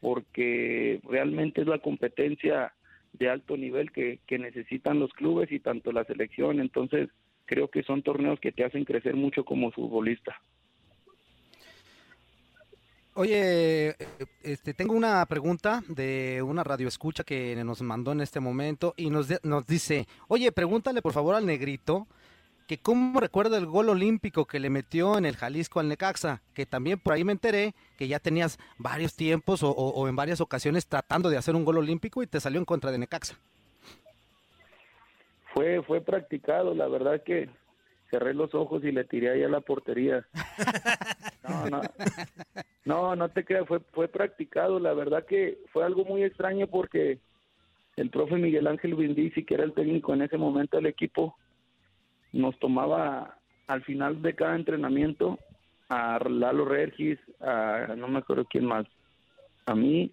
porque 0.00 1.00
realmente 1.04 1.60
es 1.60 1.66
la 1.66 1.78
competencia 1.78 2.72
de 3.12 3.28
alto 3.28 3.56
nivel 3.56 3.90
que, 3.90 4.20
que 4.26 4.38
necesitan 4.38 4.98
los 4.98 5.12
clubes 5.12 5.50
y 5.52 5.60
tanto 5.60 5.92
la 5.92 6.04
selección. 6.04 6.60
Entonces, 6.60 7.10
creo 7.44 7.68
que 7.68 7.82
son 7.82 8.02
torneos 8.02 8.40
que 8.40 8.52
te 8.52 8.64
hacen 8.64 8.84
crecer 8.84 9.16
mucho 9.16 9.44
como 9.44 9.72
futbolista. 9.72 10.40
Oye, 13.14 13.96
este, 14.42 14.72
tengo 14.72 14.94
una 14.94 15.24
pregunta 15.26 15.82
de 15.88 16.42
una 16.42 16.62
radioescucha 16.62 17.24
que 17.24 17.56
nos 17.64 17.82
mandó 17.82 18.12
en 18.12 18.20
este 18.20 18.40
momento 18.40 18.94
y 18.96 19.10
nos, 19.10 19.28
nos 19.44 19.66
dice, 19.66 20.06
oye, 20.28 20.52
pregúntale 20.52 21.02
por 21.02 21.12
favor 21.12 21.34
al 21.34 21.44
negrito 21.44 22.06
que 22.68 22.78
cómo 22.78 23.18
recuerda 23.18 23.58
el 23.58 23.66
gol 23.66 23.88
olímpico 23.88 24.46
que 24.46 24.60
le 24.60 24.70
metió 24.70 25.18
en 25.18 25.26
el 25.26 25.36
Jalisco 25.36 25.80
al 25.80 25.88
Necaxa, 25.88 26.40
que 26.54 26.66
también 26.66 27.00
por 27.00 27.14
ahí 27.14 27.24
me 27.24 27.32
enteré 27.32 27.74
que 27.98 28.06
ya 28.06 28.20
tenías 28.20 28.58
varios 28.78 29.16
tiempos 29.16 29.64
o, 29.64 29.70
o 29.70 30.08
en 30.08 30.14
varias 30.14 30.40
ocasiones 30.40 30.86
tratando 30.86 31.30
de 31.30 31.36
hacer 31.36 31.56
un 31.56 31.64
gol 31.64 31.78
olímpico 31.78 32.22
y 32.22 32.28
te 32.28 32.38
salió 32.38 32.60
en 32.60 32.64
contra 32.64 32.92
de 32.92 32.98
Necaxa 32.98 33.36
fue 35.54 35.82
fue 35.82 36.00
practicado, 36.00 36.74
la 36.74 36.88
verdad 36.88 37.22
que 37.22 37.48
cerré 38.10 38.34
los 38.34 38.54
ojos 38.54 38.84
y 38.84 38.92
le 38.92 39.04
tiré 39.04 39.30
ahí 39.30 39.42
a 39.42 39.48
la 39.48 39.60
portería. 39.60 40.26
No, 41.48 41.66
no, 41.66 41.80
no, 42.84 43.16
no 43.16 43.28
te 43.28 43.44
creas, 43.44 43.66
fue, 43.66 43.80
fue 43.92 44.08
practicado, 44.08 44.78
la 44.78 44.92
verdad 44.92 45.24
que 45.24 45.58
fue 45.72 45.84
algo 45.84 46.04
muy 46.04 46.22
extraño 46.22 46.66
porque 46.66 47.18
el 47.96 48.10
profe 48.10 48.36
Miguel 48.36 48.66
Ángel 48.66 48.94
Brindisi, 48.94 49.44
que 49.44 49.54
era 49.54 49.64
el 49.64 49.74
técnico 49.74 50.14
en 50.14 50.22
ese 50.22 50.38
momento 50.38 50.76
del 50.76 50.86
equipo, 50.86 51.36
nos 52.32 52.58
tomaba 52.58 53.36
al 53.66 53.82
final 53.82 54.22
de 54.22 54.34
cada 54.34 54.56
entrenamiento 54.56 55.38
a 55.88 56.18
Lalo 56.28 56.64
Regis, 56.64 57.18
a 57.40 57.94
no 57.96 58.08
me 58.08 58.18
acuerdo 58.18 58.44
quién 58.44 58.64
más, 58.64 58.86
a 59.66 59.74
mí. 59.74 60.12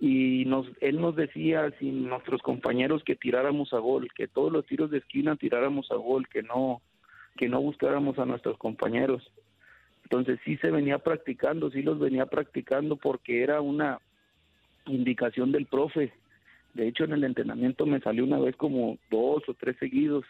Y 0.00 0.44
nos, 0.46 0.66
él 0.80 1.00
nos 1.00 1.16
decía 1.16 1.72
si 1.80 1.90
nuestros 1.90 2.40
compañeros 2.40 3.02
que 3.04 3.16
tiráramos 3.16 3.72
a 3.72 3.78
gol, 3.78 4.08
que 4.14 4.28
todos 4.28 4.52
los 4.52 4.64
tiros 4.64 4.90
de 4.90 4.98
esquina 4.98 5.34
tiráramos 5.36 5.90
a 5.90 5.96
gol, 5.96 6.28
que 6.28 6.42
no, 6.42 6.80
que 7.38 7.48
no 7.48 7.60
buscáramos 7.62 8.18
a 8.18 8.26
nuestros 8.26 8.58
compañeros. 8.58 9.22
Entonces 10.02 10.40
sí 10.44 10.56
se 10.56 10.70
venía 10.70 10.98
practicando, 10.98 11.70
sí 11.70 11.82
los 11.82 11.98
venía 11.98 12.26
practicando 12.26 12.96
porque 12.96 13.42
era 13.42 13.60
una 13.60 14.00
indicación 14.86 15.52
del 15.52 15.66
profe. 15.66 16.12
De 16.74 16.88
hecho 16.88 17.04
en 17.04 17.12
el 17.12 17.24
entrenamiento 17.24 17.86
me 17.86 18.00
salió 18.00 18.24
una 18.24 18.38
vez 18.38 18.56
como 18.56 18.98
dos 19.10 19.48
o 19.48 19.54
tres 19.54 19.76
seguidos 19.78 20.24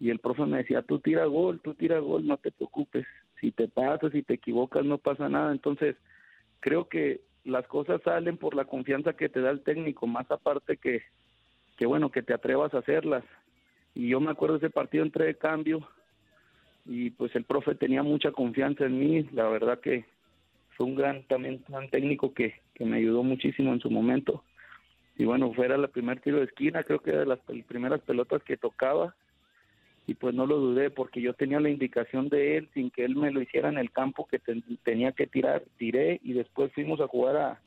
y 0.00 0.10
el 0.10 0.18
profe 0.18 0.44
me 0.44 0.58
decía, 0.58 0.82
tú 0.82 0.98
tira 0.98 1.24
gol, 1.26 1.60
tú 1.60 1.74
tira 1.74 2.00
gol, 2.00 2.26
no 2.26 2.36
te 2.36 2.50
preocupes. 2.50 3.06
Si 3.40 3.52
te 3.52 3.68
pasas, 3.68 4.10
si 4.12 4.22
te 4.22 4.34
equivocas, 4.34 4.84
no 4.84 4.98
pasa 4.98 5.28
nada. 5.28 5.52
Entonces 5.52 5.96
creo 6.60 6.88
que 6.88 7.20
las 7.44 7.66
cosas 7.68 8.02
salen 8.02 8.38
por 8.38 8.56
la 8.56 8.64
confianza 8.64 9.12
que 9.12 9.28
te 9.28 9.40
da 9.40 9.50
el 9.50 9.62
técnico, 9.62 10.08
más 10.08 10.28
aparte 10.30 10.78
que, 10.78 11.02
que 11.76 11.86
bueno, 11.86 12.10
que 12.10 12.22
te 12.22 12.34
atrevas 12.34 12.74
a 12.74 12.78
hacerlas. 12.78 13.22
Y 13.94 14.08
yo 14.08 14.18
me 14.18 14.32
acuerdo 14.32 14.56
ese 14.56 14.70
partido 14.70 15.04
entré 15.04 15.26
de 15.26 15.36
cambio 15.36 15.86
y 16.86 17.10
pues 17.10 17.34
el 17.34 17.44
profe 17.44 17.74
tenía 17.74 18.02
mucha 18.02 18.32
confianza 18.32 18.84
en 18.84 18.98
mí, 18.98 19.22
la 19.32 19.48
verdad 19.48 19.80
que 19.80 20.04
fue 20.76 20.86
un 20.86 20.94
gran 20.94 21.22
también 21.24 21.64
un 21.68 21.88
técnico 21.88 22.34
que, 22.34 22.54
que 22.74 22.84
me 22.84 22.98
ayudó 22.98 23.22
muchísimo 23.22 23.72
en 23.72 23.80
su 23.80 23.90
momento. 23.90 24.44
Y 25.16 25.24
bueno, 25.24 25.52
fuera 25.52 25.76
el 25.76 25.88
primer 25.88 26.20
tiro 26.20 26.38
de 26.38 26.44
esquina, 26.44 26.82
creo 26.82 26.98
que 26.98 27.10
era 27.10 27.20
de 27.20 27.26
las 27.26 27.38
primeras 27.66 28.00
pelotas 28.00 28.42
que 28.42 28.56
tocaba. 28.56 29.14
Y 30.06 30.14
pues 30.14 30.34
no 30.34 30.46
lo 30.46 30.58
dudé 30.58 30.90
porque 30.90 31.22
yo 31.22 31.32
tenía 31.32 31.60
la 31.60 31.70
indicación 31.70 32.28
de 32.28 32.58
él 32.58 32.68
sin 32.74 32.90
que 32.90 33.04
él 33.04 33.16
me 33.16 33.30
lo 33.30 33.40
hiciera 33.40 33.70
en 33.70 33.78
el 33.78 33.90
campo 33.90 34.26
que 34.26 34.38
tenía 34.82 35.12
que 35.12 35.26
tirar, 35.26 35.62
tiré 35.78 36.20
y 36.22 36.34
después 36.34 36.72
fuimos 36.74 37.00
a 37.00 37.08
jugar 37.08 37.36
a, 37.36 37.60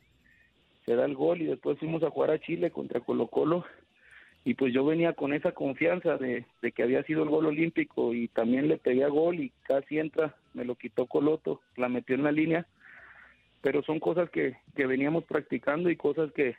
se 0.85 0.95
da 0.95 1.05
el 1.05 1.15
gol 1.15 1.41
y 1.41 1.45
después 1.45 1.79
fuimos 1.79 2.03
a 2.03 2.11
jugar 2.11 2.29
a 2.29 2.39
Chile 2.39 2.69
contra 2.69 2.99
Colo 2.99 3.25
Colo 3.25 3.65
y 4.43 4.53
pues 4.53 4.73
yo 4.73 4.85
venía 4.85 5.13
con 5.13 5.33
esa 5.33 5.51
confianza 5.51 6.17
de, 6.17 6.45
que 6.73 6.83
había 6.83 7.03
sido 7.03 7.23
el 7.23 7.29
gol 7.29 7.47
olímpico 7.47 8.13
y 8.13 8.27
también 8.29 8.67
le 8.67 8.77
pegué 8.77 9.05
gol 9.07 9.39
y 9.39 9.51
casi 9.63 9.99
entra, 9.99 10.35
me 10.53 10.65
lo 10.65 10.75
quitó 10.75 11.05
Coloto, 11.05 11.61
la 11.75 11.89
metió 11.89 12.15
en 12.15 12.23
la 12.23 12.31
línea, 12.31 12.65
pero 13.61 13.83
son 13.83 13.99
cosas 13.99 14.29
que, 14.29 14.55
que 14.75 14.85
veníamos 14.85 15.25
practicando 15.25 15.89
y 15.89 15.97
cosas 15.97 16.31
que, 16.31 16.55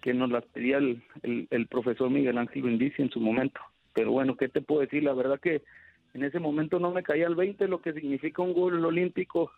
que 0.00 0.14
nos 0.14 0.30
las 0.30 0.44
pedía 0.46 0.78
el, 0.78 1.02
el, 1.50 1.66
profesor 1.66 2.10
Miguel 2.10 2.38
Ángel 2.38 2.70
Indici 2.70 3.02
en 3.02 3.10
su 3.10 3.20
momento. 3.20 3.60
Pero 3.92 4.12
bueno, 4.12 4.36
¿qué 4.36 4.48
te 4.48 4.60
puedo 4.60 4.82
decir? 4.82 5.02
La 5.02 5.12
verdad 5.12 5.40
que 5.40 5.62
en 6.14 6.24
ese 6.24 6.38
momento 6.38 6.78
no 6.78 6.90
me 6.90 7.02
caía 7.02 7.26
al 7.26 7.34
20 7.34 7.68
lo 7.68 7.80
que 7.80 7.92
significa 7.92 8.42
un 8.42 8.52
gol 8.52 8.84
olímpico 8.84 9.50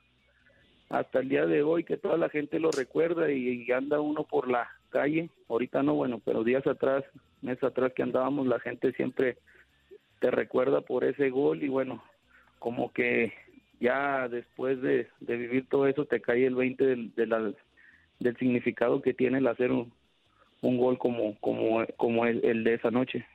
hasta 0.92 1.20
el 1.20 1.28
día 1.28 1.46
de 1.46 1.62
hoy 1.62 1.84
que 1.84 1.96
toda 1.96 2.18
la 2.18 2.28
gente 2.28 2.61
lo 2.61 2.70
recuerda 2.70 3.30
y, 3.30 3.70
anda 3.72 4.00
uno 4.00 4.25
por 4.25 4.50
la 4.50 4.68
calle. 4.92 5.30
Ahorita 5.49 5.82
no, 5.82 5.94
bueno, 5.94 6.20
pero 6.25 6.44
días 6.44 6.66
atrás, 6.66 7.04
meses 7.40 7.64
atrás 7.64 7.92
que 7.94 8.02
andábamos, 8.02 8.46
la 8.46 8.61
gente 8.61 8.92
siempre 8.92 9.38
te 10.20 10.30
recuerda 10.30 10.82
por 10.82 11.04
ese 11.04 11.30
gol 11.30 11.62
y 11.64 11.68
bueno, 11.68 12.02
como 12.58 12.92
que 12.92 13.32
ya 13.80 14.28
después 14.28 14.80
de, 14.80 15.08
vivir 15.20 15.68
todo 15.68 15.88
eso 15.88 16.04
te 16.04 16.20
cae 16.20 16.46
el 16.46 16.54
20 16.54 16.84
del, 16.84 17.56
del 18.20 18.37
significado 18.37 19.02
que 19.02 19.14
tiene 19.14 19.38
el 19.38 19.49
hacer 19.49 19.72
un, 19.72 19.92
gol 20.61 20.99
como, 20.99 21.37
como, 21.40 21.84
como 21.96 22.26
el 22.26 22.62
de 22.62 22.75
esa 22.75 22.92
noche. 22.92 23.26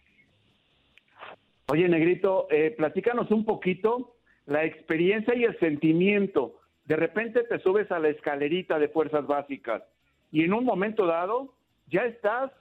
Oye, 1.70 1.90
Negrito, 1.90 2.48
eh, 2.50 2.74
platícanos 2.78 3.30
un 3.30 3.44
poquito 3.44 4.16
la 4.46 4.64
experiencia 4.64 5.36
y 5.36 5.44
el 5.44 5.60
sentimiento. 5.60 6.62
De 6.86 6.96
repente 6.96 7.44
te 7.44 7.60
subes 7.60 7.92
a 7.92 8.00
la 8.00 8.08
escalerita 8.08 8.80
de 8.80 8.88
fuerzas 8.88 9.28
básicas 9.28 9.84
y 10.32 10.44
en 10.44 10.54
un 10.54 10.66
momento 10.66 11.06
dado 11.06 11.54
ya 11.90 12.02
estás 12.06 12.52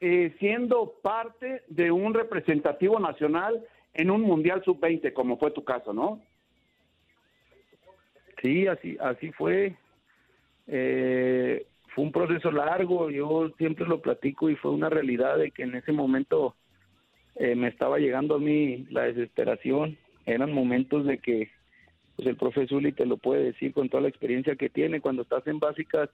eh, 0.00 0.34
siendo 0.38 0.94
parte 1.02 1.62
de 1.68 1.90
un 1.90 2.14
representativo 2.14 2.98
nacional 2.98 3.64
en 3.94 4.10
un 4.10 4.22
Mundial 4.22 4.62
Sub-20, 4.64 5.12
como 5.12 5.38
fue 5.38 5.50
tu 5.50 5.64
caso, 5.64 5.92
¿no? 5.92 6.20
Sí, 8.42 8.66
así, 8.66 8.96
así 9.00 9.30
fue. 9.32 9.76
Eh, 10.66 11.66
fue 11.94 12.04
un 12.04 12.12
proceso 12.12 12.50
largo, 12.50 13.10
yo 13.10 13.50
siempre 13.58 13.86
lo 13.86 14.00
platico 14.00 14.48
y 14.48 14.56
fue 14.56 14.70
una 14.70 14.88
realidad 14.88 15.36
de 15.36 15.50
que 15.50 15.62
en 15.62 15.74
ese 15.74 15.92
momento 15.92 16.56
eh, 17.36 17.54
me 17.54 17.68
estaba 17.68 17.98
llegando 17.98 18.36
a 18.36 18.38
mí 18.38 18.86
la 18.90 19.02
desesperación. 19.02 19.98
Eran 20.24 20.52
momentos 20.52 21.04
de 21.04 21.18
que 21.18 21.50
pues 22.16 22.28
el 22.28 22.36
profe 22.36 22.66
Zuli 22.66 22.92
te 22.92 23.06
lo 23.06 23.18
puede 23.18 23.44
decir 23.44 23.72
con 23.72 23.88
toda 23.88 24.02
la 24.02 24.08
experiencia 24.08 24.56
que 24.56 24.70
tiene. 24.70 25.00
Cuando 25.00 25.22
estás 25.22 25.46
en 25.46 25.58
básicas, 25.58 26.10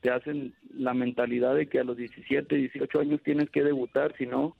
te 0.00 0.10
hacen 0.10 0.54
la 0.74 0.94
mentalidad 0.94 1.54
de 1.54 1.66
que 1.66 1.80
a 1.80 1.84
los 1.84 1.96
17, 1.96 2.54
18 2.54 3.00
años 3.00 3.20
tienes 3.22 3.50
que 3.50 3.64
debutar, 3.64 4.14
si 4.16 4.26
no, 4.26 4.56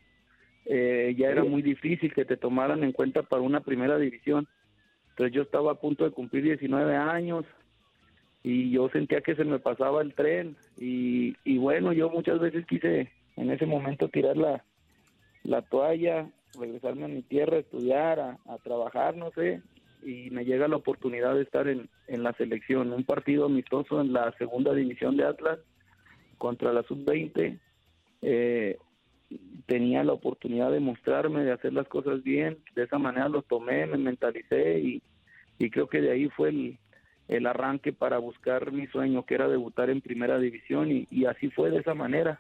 eh, 0.64 1.14
ya 1.16 1.28
era 1.28 1.44
muy 1.44 1.62
difícil 1.62 2.12
que 2.12 2.24
te 2.24 2.36
tomaran 2.36 2.82
en 2.84 2.92
cuenta 2.92 3.22
para 3.22 3.42
una 3.42 3.60
primera 3.60 3.98
división. 3.98 4.46
Entonces 5.10 5.34
yo 5.34 5.42
estaba 5.42 5.72
a 5.72 5.80
punto 5.80 6.04
de 6.04 6.10
cumplir 6.10 6.44
19 6.44 6.96
años 6.96 7.44
y 8.42 8.70
yo 8.70 8.88
sentía 8.90 9.20
que 9.20 9.34
se 9.34 9.44
me 9.44 9.58
pasaba 9.58 10.02
el 10.02 10.14
tren 10.14 10.56
y 10.78 11.58
bueno, 11.58 11.92
yo 11.92 12.08
muchas 12.08 12.38
veces 12.38 12.66
quise 12.66 13.10
en 13.36 13.50
ese 13.50 13.66
momento 13.66 14.08
tirar 14.08 14.36
la, 14.36 14.64
la 15.44 15.62
toalla 15.62 16.28
regresarme 16.58 17.04
a 17.04 17.08
mi 17.08 17.22
tierra, 17.22 17.56
a 17.56 17.60
estudiar, 17.60 18.20
a, 18.20 18.38
a 18.46 18.58
trabajar, 18.58 19.16
no 19.16 19.30
sé, 19.32 19.62
y 20.04 20.30
me 20.30 20.44
llega 20.44 20.68
la 20.68 20.76
oportunidad 20.76 21.34
de 21.34 21.42
estar 21.42 21.68
en, 21.68 21.88
en 22.06 22.22
la 22.22 22.32
selección, 22.34 22.92
un 22.92 23.04
partido 23.04 23.46
amistoso 23.46 24.00
en 24.00 24.12
la 24.12 24.32
segunda 24.38 24.74
división 24.74 25.16
de 25.16 25.24
Atlas 25.24 25.58
contra 26.38 26.72
la 26.72 26.82
sub-20. 26.84 27.58
Eh, 28.22 28.78
tenía 29.66 30.02
la 30.04 30.14
oportunidad 30.14 30.70
de 30.70 30.80
mostrarme, 30.80 31.44
de 31.44 31.52
hacer 31.52 31.72
las 31.72 31.86
cosas 31.88 32.22
bien, 32.22 32.58
de 32.74 32.84
esa 32.84 32.98
manera 32.98 33.28
lo 33.28 33.42
tomé, 33.42 33.86
me 33.86 33.98
mentalicé 33.98 34.78
y, 34.80 35.02
y 35.58 35.70
creo 35.70 35.88
que 35.88 36.00
de 36.00 36.12
ahí 36.12 36.28
fue 36.30 36.48
el, 36.48 36.78
el 37.28 37.46
arranque 37.46 37.92
para 37.92 38.18
buscar 38.18 38.72
mi 38.72 38.86
sueño, 38.86 39.24
que 39.24 39.34
era 39.34 39.48
debutar 39.48 39.90
en 39.90 40.00
primera 40.00 40.38
división 40.38 40.90
y, 40.90 41.24
así 41.26 41.50
fue 41.50 41.70
de 41.70 41.78
esa 41.78 41.94
manera. 41.94 42.38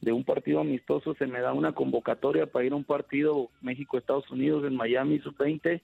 De 0.00 0.12
un 0.12 0.24
partido 0.24 0.60
amistoso 0.60 1.14
se 1.14 1.26
me 1.26 1.40
da 1.40 1.52
una 1.52 1.72
convocatoria 1.72 2.46
para 2.46 2.64
ir 2.64 2.72
a 2.72 2.76
un 2.76 2.84
partido 2.84 3.50
México-Estados 3.60 4.30
Unidos 4.30 4.64
en 4.64 4.74
Miami 4.74 5.18
sub-20 5.18 5.82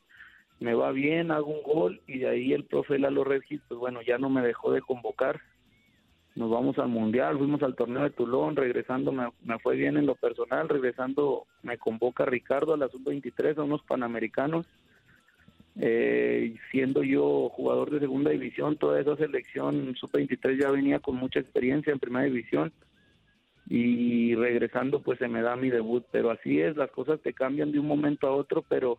me 0.61 0.75
va 0.75 0.93
bien, 0.93 1.31
hago 1.31 1.51
un 1.51 1.63
gol 1.63 2.01
y 2.07 2.19
de 2.19 2.29
ahí 2.29 2.53
el 2.53 2.65
profe 2.65 2.99
Lalo 2.99 3.25
Regis, 3.25 3.61
pues 3.69 3.79
bueno, 3.79 4.01
ya 4.03 4.19
no 4.19 4.31
me 4.31 4.43
dejó 4.43 4.73
de 4.73 4.81
convocar. 4.81 5.41
Nos 6.35 6.51
vamos 6.51 6.79
al 6.79 6.89
Mundial, 6.89 7.39
fuimos 7.39 7.63
al 7.63 7.75
torneo 7.75 8.03
de 8.03 8.11
Tulón, 8.11 8.57
regresando 8.57 9.11
me, 9.11 9.29
me 9.43 9.59
fue 9.59 9.77
bien 9.77 9.97
en 9.97 10.07
lo 10.07 10.15
personal, 10.15 10.69
regresando 10.69 11.47
me 11.63 11.79
convoca 11.79 12.27
Ricardo 12.27 12.75
a 12.75 12.77
la 12.77 12.89
sub-23, 12.89 13.59
a 13.59 13.65
unos 13.65 13.83
panamericanos. 13.83 14.67
Eh, 15.79 16.57
siendo 16.71 17.03
yo 17.03 17.51
jugador 17.51 17.91
de 17.91 18.01
segunda 18.01 18.31
división, 18.31 18.79
toda 18.79 18.99
esa 18.99 19.15
selección 19.17 19.95
sub-23 19.95 20.59
ya 20.59 20.71
venía 20.71 21.01
con 21.01 21.17
mucha 21.17 21.41
experiencia 21.41 21.93
en 21.93 21.99
primera 21.99 22.25
división 22.25 22.73
y 23.69 24.35
regresando 24.37 25.03
pues 25.03 25.19
se 25.19 25.29
me 25.29 25.43
da 25.43 25.55
mi 25.57 25.69
debut, 25.69 26.05
pero 26.11 26.31
así 26.31 26.61
es, 26.61 26.77
las 26.77 26.91
cosas 26.91 27.21
te 27.21 27.35
cambian 27.35 27.73
de 27.73 27.79
un 27.79 27.87
momento 27.87 28.27
a 28.27 28.35
otro, 28.35 28.65
pero 28.67 28.99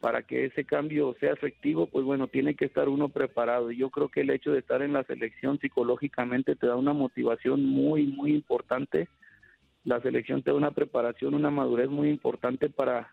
para 0.00 0.22
que 0.22 0.44
ese 0.44 0.64
cambio 0.64 1.16
sea 1.18 1.32
efectivo, 1.32 1.86
pues 1.86 2.04
bueno, 2.04 2.28
tiene 2.28 2.54
que 2.54 2.66
estar 2.66 2.88
uno 2.88 3.08
preparado. 3.08 3.70
Yo 3.72 3.90
creo 3.90 4.08
que 4.08 4.20
el 4.20 4.30
hecho 4.30 4.52
de 4.52 4.60
estar 4.60 4.82
en 4.82 4.92
la 4.92 5.02
selección 5.04 5.58
psicológicamente 5.58 6.54
te 6.54 6.68
da 6.68 6.76
una 6.76 6.92
motivación 6.92 7.64
muy, 7.64 8.06
muy 8.06 8.32
importante. 8.32 9.08
La 9.84 10.00
selección 10.00 10.42
te 10.42 10.50
da 10.50 10.56
una 10.56 10.70
preparación, 10.70 11.34
una 11.34 11.50
madurez 11.50 11.88
muy 11.88 12.10
importante 12.10 12.70
para, 12.70 13.12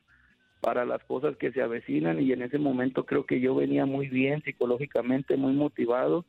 para 0.62 0.86
las 0.86 1.04
cosas 1.06 1.36
que 1.38 1.52
se 1.52 1.62
avecinan 1.62 2.22
y 2.22 2.32
en 2.32 2.44
ese 2.44 2.60
momento 2.60 3.06
creo 3.06 3.26
que 3.26 3.40
yo 3.40 3.56
venía 3.56 3.88
muy 3.88 4.08
bien 4.08 4.44
psicológicamente, 4.44 5.38
muy 5.38 5.54
motivado. 5.54 6.24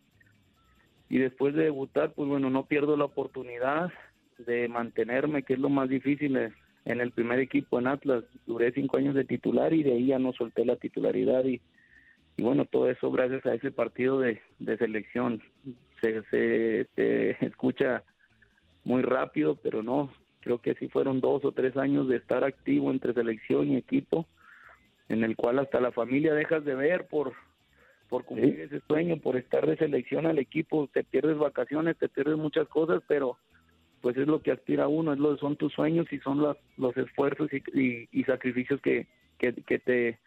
Y 1.10 1.18
después 1.18 1.54
de 1.54 1.64
debutar, 1.64 2.14
pues 2.14 2.28
bueno, 2.28 2.48
no 2.48 2.66
pierdo 2.66 2.96
la 2.96 3.04
oportunidad 3.04 3.92
de 4.38 4.68
mantenerme, 4.68 5.42
que 5.42 5.54
es 5.54 5.58
lo 5.58 5.68
más 5.68 5.88
difícil 5.88 6.36
en 6.86 7.00
el 7.00 7.10
primer 7.10 7.40
equipo 7.40 7.78
en 7.78 7.88
Atlas. 7.88 8.24
Duré 8.46 8.72
cinco 8.72 8.96
años 8.96 9.14
de 9.14 9.24
titular 9.24 9.74
y 9.74 9.82
de 9.82 9.92
ahí 9.92 10.06
ya 10.06 10.18
no 10.18 10.32
solté 10.32 10.64
la 10.64 10.76
titularidad 10.76 11.44
y, 11.44 11.60
y 12.38 12.42
bueno, 12.42 12.64
todo 12.64 12.88
eso 12.88 13.10
gracias 13.10 13.44
a 13.44 13.54
ese 13.54 13.70
partido 13.70 14.20
de, 14.20 14.40
de 14.58 14.78
selección. 14.78 15.42
Se, 16.00 16.22
se, 16.30 16.86
se 16.94 17.30
escucha 17.44 18.02
muy 18.84 19.02
rápido, 19.02 19.56
pero 19.56 19.82
no, 19.82 20.12
creo 20.40 20.58
que 20.58 20.74
sí 20.74 20.88
fueron 20.88 21.20
dos 21.20 21.44
o 21.44 21.52
tres 21.52 21.76
años 21.76 22.08
de 22.08 22.16
estar 22.16 22.44
activo 22.44 22.90
entre 22.90 23.12
selección 23.12 23.68
y 23.68 23.76
equipo, 23.76 24.26
en 25.08 25.24
el 25.24 25.34
cual 25.34 25.58
hasta 25.58 25.80
la 25.80 25.90
familia 25.92 26.34
dejas 26.34 26.64
de 26.64 26.74
ver 26.74 27.06
por 27.08 27.34
por 28.08 28.24
cumplir 28.24 28.60
ese 28.60 28.80
sueño, 28.86 29.16
por 29.16 29.36
estar 29.36 29.66
de 29.66 29.76
selección 29.76 30.26
al 30.26 30.38
equipo, 30.38 30.88
te 30.92 31.02
pierdes 31.02 31.38
vacaciones, 31.38 31.96
te 31.98 32.08
pierdes 32.08 32.36
muchas 32.36 32.68
cosas, 32.68 33.02
pero 33.08 33.36
pues 34.00 34.16
es 34.16 34.26
lo 34.26 34.42
que 34.42 34.52
aspira 34.52 34.88
uno, 34.88 35.12
es 35.12 35.18
lo 35.18 35.36
son 35.38 35.56
tus 35.56 35.72
sueños 35.72 36.06
y 36.12 36.18
son 36.20 36.38
los, 36.38 36.56
los 36.76 36.96
esfuerzos 36.96 37.48
y, 37.52 37.56
y, 37.78 38.08
y 38.12 38.24
sacrificios 38.24 38.80
que, 38.80 39.06
que, 39.38 39.52
que, 39.54 39.78
te 39.78 40.18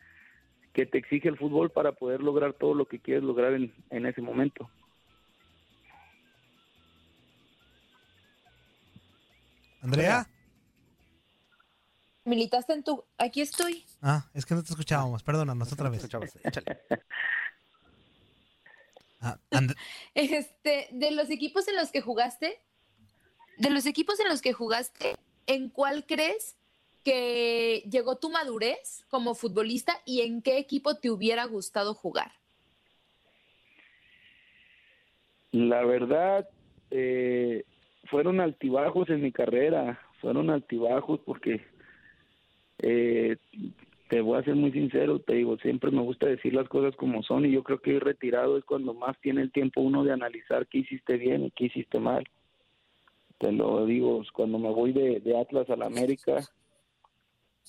que 0.74 0.86
te 0.86 0.98
exige 0.98 1.30
el 1.30 1.38
fútbol 1.38 1.72
para 1.72 1.94
poder 1.94 2.22
lograr 2.22 2.54
todo 2.54 2.74
lo 2.74 2.86
que 2.86 3.00
quieres 3.00 3.24
lograr 3.24 3.54
en, 3.54 3.74
en 3.90 4.06
ese 4.06 4.22
momento. 4.22 4.70
Andrea. 9.82 10.28
Militaste 12.26 12.74
en 12.74 12.84
tu... 12.84 13.04
Aquí 13.18 13.42
estoy. 13.42 13.86
Ah, 14.02 14.30
es 14.34 14.46
que 14.46 14.54
no 14.54 14.62
te 14.62 14.70
escuchábamos, 14.70 15.24
perdónanos 15.24 15.72
otra 15.74 15.90
vez. 15.90 16.08
Ah, 19.22 19.38
And- 19.52 19.76
Este, 20.14 20.88
de 20.94 21.12
los 21.12 21.30
equipos 21.30 21.68
en 21.68 21.76
los 21.76 21.92
que 21.92 22.00
jugaste, 22.00 22.62
de 23.60 23.70
los 23.70 23.86
equipos 23.86 24.20
en 24.20 24.30
los 24.30 24.42
que 24.42 24.54
jugaste, 24.54 25.16
¿en 25.46 25.70
cuál 25.70 26.06
crees 26.06 26.58
que 27.04 27.84
llegó 27.92 28.18
tu 28.18 28.30
madurez 28.30 29.06
como 29.10 29.36
futbolista 29.36 29.94
y 30.06 30.22
en 30.22 30.42
qué 30.42 30.58
equipo 30.58 30.96
te 30.96 31.12
hubiera 31.12 31.46
gustado 31.46 31.94
jugar? 31.94 32.32
La 35.52 35.84
verdad, 35.84 36.48
eh, 36.90 37.66
fueron 38.10 38.40
altibajos 38.40 39.10
en 39.10 39.22
mi 39.22 39.32
carrera, 39.32 40.00
fueron 40.22 40.50
altibajos 40.50 41.20
porque 41.26 41.62
eh, 42.78 43.36
te 44.10 44.22
voy 44.22 44.40
a 44.40 44.44
ser 44.44 44.56
muy 44.56 44.72
sincero, 44.72 45.20
te 45.20 45.34
digo, 45.34 45.58
siempre 45.58 45.92
me 45.92 46.02
gusta 46.02 46.28
decir 46.28 46.54
las 46.54 46.70
cosas 46.70 46.96
como 46.96 47.24
son 47.24 47.46
y 47.46 47.52
yo 47.52 47.64
creo 47.64 47.82
que 47.82 47.92
ir 47.92 48.04
retirado 48.04 48.58
es 48.58 48.64
cuando 48.64 48.94
más 48.94 49.20
tiene 49.20 49.42
el 49.42 49.52
tiempo 49.52 49.82
uno 49.82 50.06
de 50.06 50.14
analizar 50.14 50.66
qué 50.68 50.80
hiciste 50.80 51.18
bien 51.18 51.44
y 51.44 51.52
qué 51.52 51.66
hiciste 51.66 52.00
mal. 52.00 52.26
Te 53.40 53.54
lo 53.54 53.86
digo, 53.86 54.22
cuando 54.34 54.60
me 54.60 54.70
voy 54.70 54.92
de, 54.92 55.38
Atlas 55.40 55.70
a 55.70 55.78
la 55.78 55.86
América, 55.86 56.42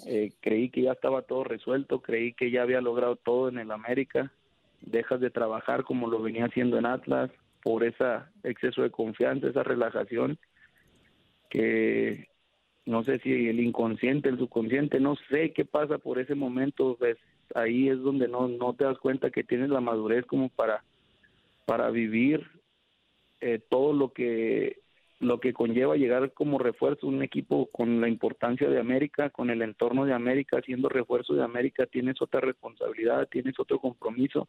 eh, 0.04 0.32
creí 0.40 0.68
que 0.68 0.82
ya 0.82 0.92
estaba 0.92 1.22
todo 1.22 1.44
resuelto, 1.44 2.02
creí 2.02 2.32
que 2.32 2.50
ya 2.50 2.62
había 2.62 2.80
logrado 2.80 3.14
todo 3.16 3.48
en 3.48 3.58
el 3.58 3.70
América, 3.70 4.32
dejas 4.80 5.20
de 5.20 5.30
trabajar 5.30 5.84
como 5.84 6.08
lo 6.08 6.20
venía 6.20 6.46
haciendo 6.46 6.76
en 6.76 6.86
Atlas 6.86 7.30
por 7.62 7.84
ese 7.84 8.04
exceso 8.42 8.82
de 8.82 8.90
confianza, 8.90 9.46
esa 9.46 9.62
relajación 9.62 10.38
que 11.48 12.28
no 12.86 13.04
sé 13.04 13.20
si 13.20 13.48
el 13.48 13.60
inconsciente, 13.60 14.28
el 14.28 14.38
subconsciente, 14.38 14.98
no 14.98 15.14
sé 15.30 15.52
qué 15.52 15.64
pasa 15.64 15.98
por 15.98 16.18
ese 16.18 16.34
momento, 16.34 16.96
pues 16.98 17.16
ahí 17.54 17.88
es 17.88 18.00
donde 18.00 18.26
no, 18.26 18.48
no 18.48 18.74
te 18.74 18.84
das 18.84 18.98
cuenta 18.98 19.30
que 19.30 19.44
tienes 19.44 19.70
la 19.70 19.80
madurez 19.80 20.26
como 20.26 20.48
para, 20.48 20.82
para 21.66 21.90
vivir 21.90 22.44
eh, 23.40 23.60
todo 23.68 23.92
lo 23.92 24.12
que 24.12 24.80
lo 25.20 25.38
que 25.38 25.52
conlleva 25.52 25.96
llegar 25.96 26.32
como 26.32 26.58
refuerzo 26.58 27.06
un 27.06 27.22
equipo 27.22 27.66
con 27.66 28.00
la 28.00 28.08
importancia 28.08 28.68
de 28.70 28.80
América, 28.80 29.28
con 29.28 29.50
el 29.50 29.60
entorno 29.60 30.06
de 30.06 30.14
América, 30.14 30.62
siendo 30.64 30.88
refuerzo 30.88 31.34
de 31.34 31.44
América, 31.44 31.86
tienes 31.86 32.20
otra 32.22 32.40
responsabilidad, 32.40 33.28
tienes 33.30 33.60
otro 33.60 33.78
compromiso. 33.78 34.48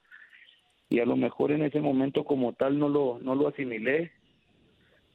Y 0.89 0.99
a 0.99 1.05
lo 1.05 1.17
mejor 1.17 1.51
en 1.51 1.63
ese 1.63 1.81
momento 1.81 2.23
como 2.23 2.53
tal 2.53 2.79
no 2.79 2.87
lo 2.87 3.19
no 3.21 3.35
lo 3.35 3.49
asimilé. 3.49 4.11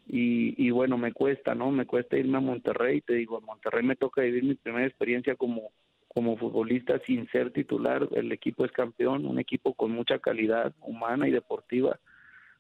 Y, 0.09 0.55
y 0.63 0.71
bueno 0.71 0.99
me 0.99 1.13
cuesta 1.13 1.55
no 1.55 1.71
me 1.73 1.85
cuesta 1.85 2.17
irme 2.17 2.37
a 2.37 2.41
Monterrey 2.41 3.01
te 3.01 3.15
digo 3.15 3.39
a 3.39 3.41
Monterrey 3.41 3.83
me 3.83 3.97
toca 3.97 4.23
vivir 4.23 4.45
mi 4.45 4.55
primera 4.55 4.87
experiencia 4.87 5.35
como 5.35 5.73
como 6.07 6.37
futbolista 6.37 7.01
sin 7.01 7.27
ser 7.29 7.51
titular. 7.51 8.09
El 8.13 8.31
equipo 8.31 8.65
es 8.65 8.73
campeón 8.73 9.27
un 9.27 9.39
equipo 9.39 9.75
con 9.75 9.91
mucha 9.91 10.19
calidad 10.19 10.75
humana 10.81 11.27
y 11.27 11.31
deportiva 11.31 11.99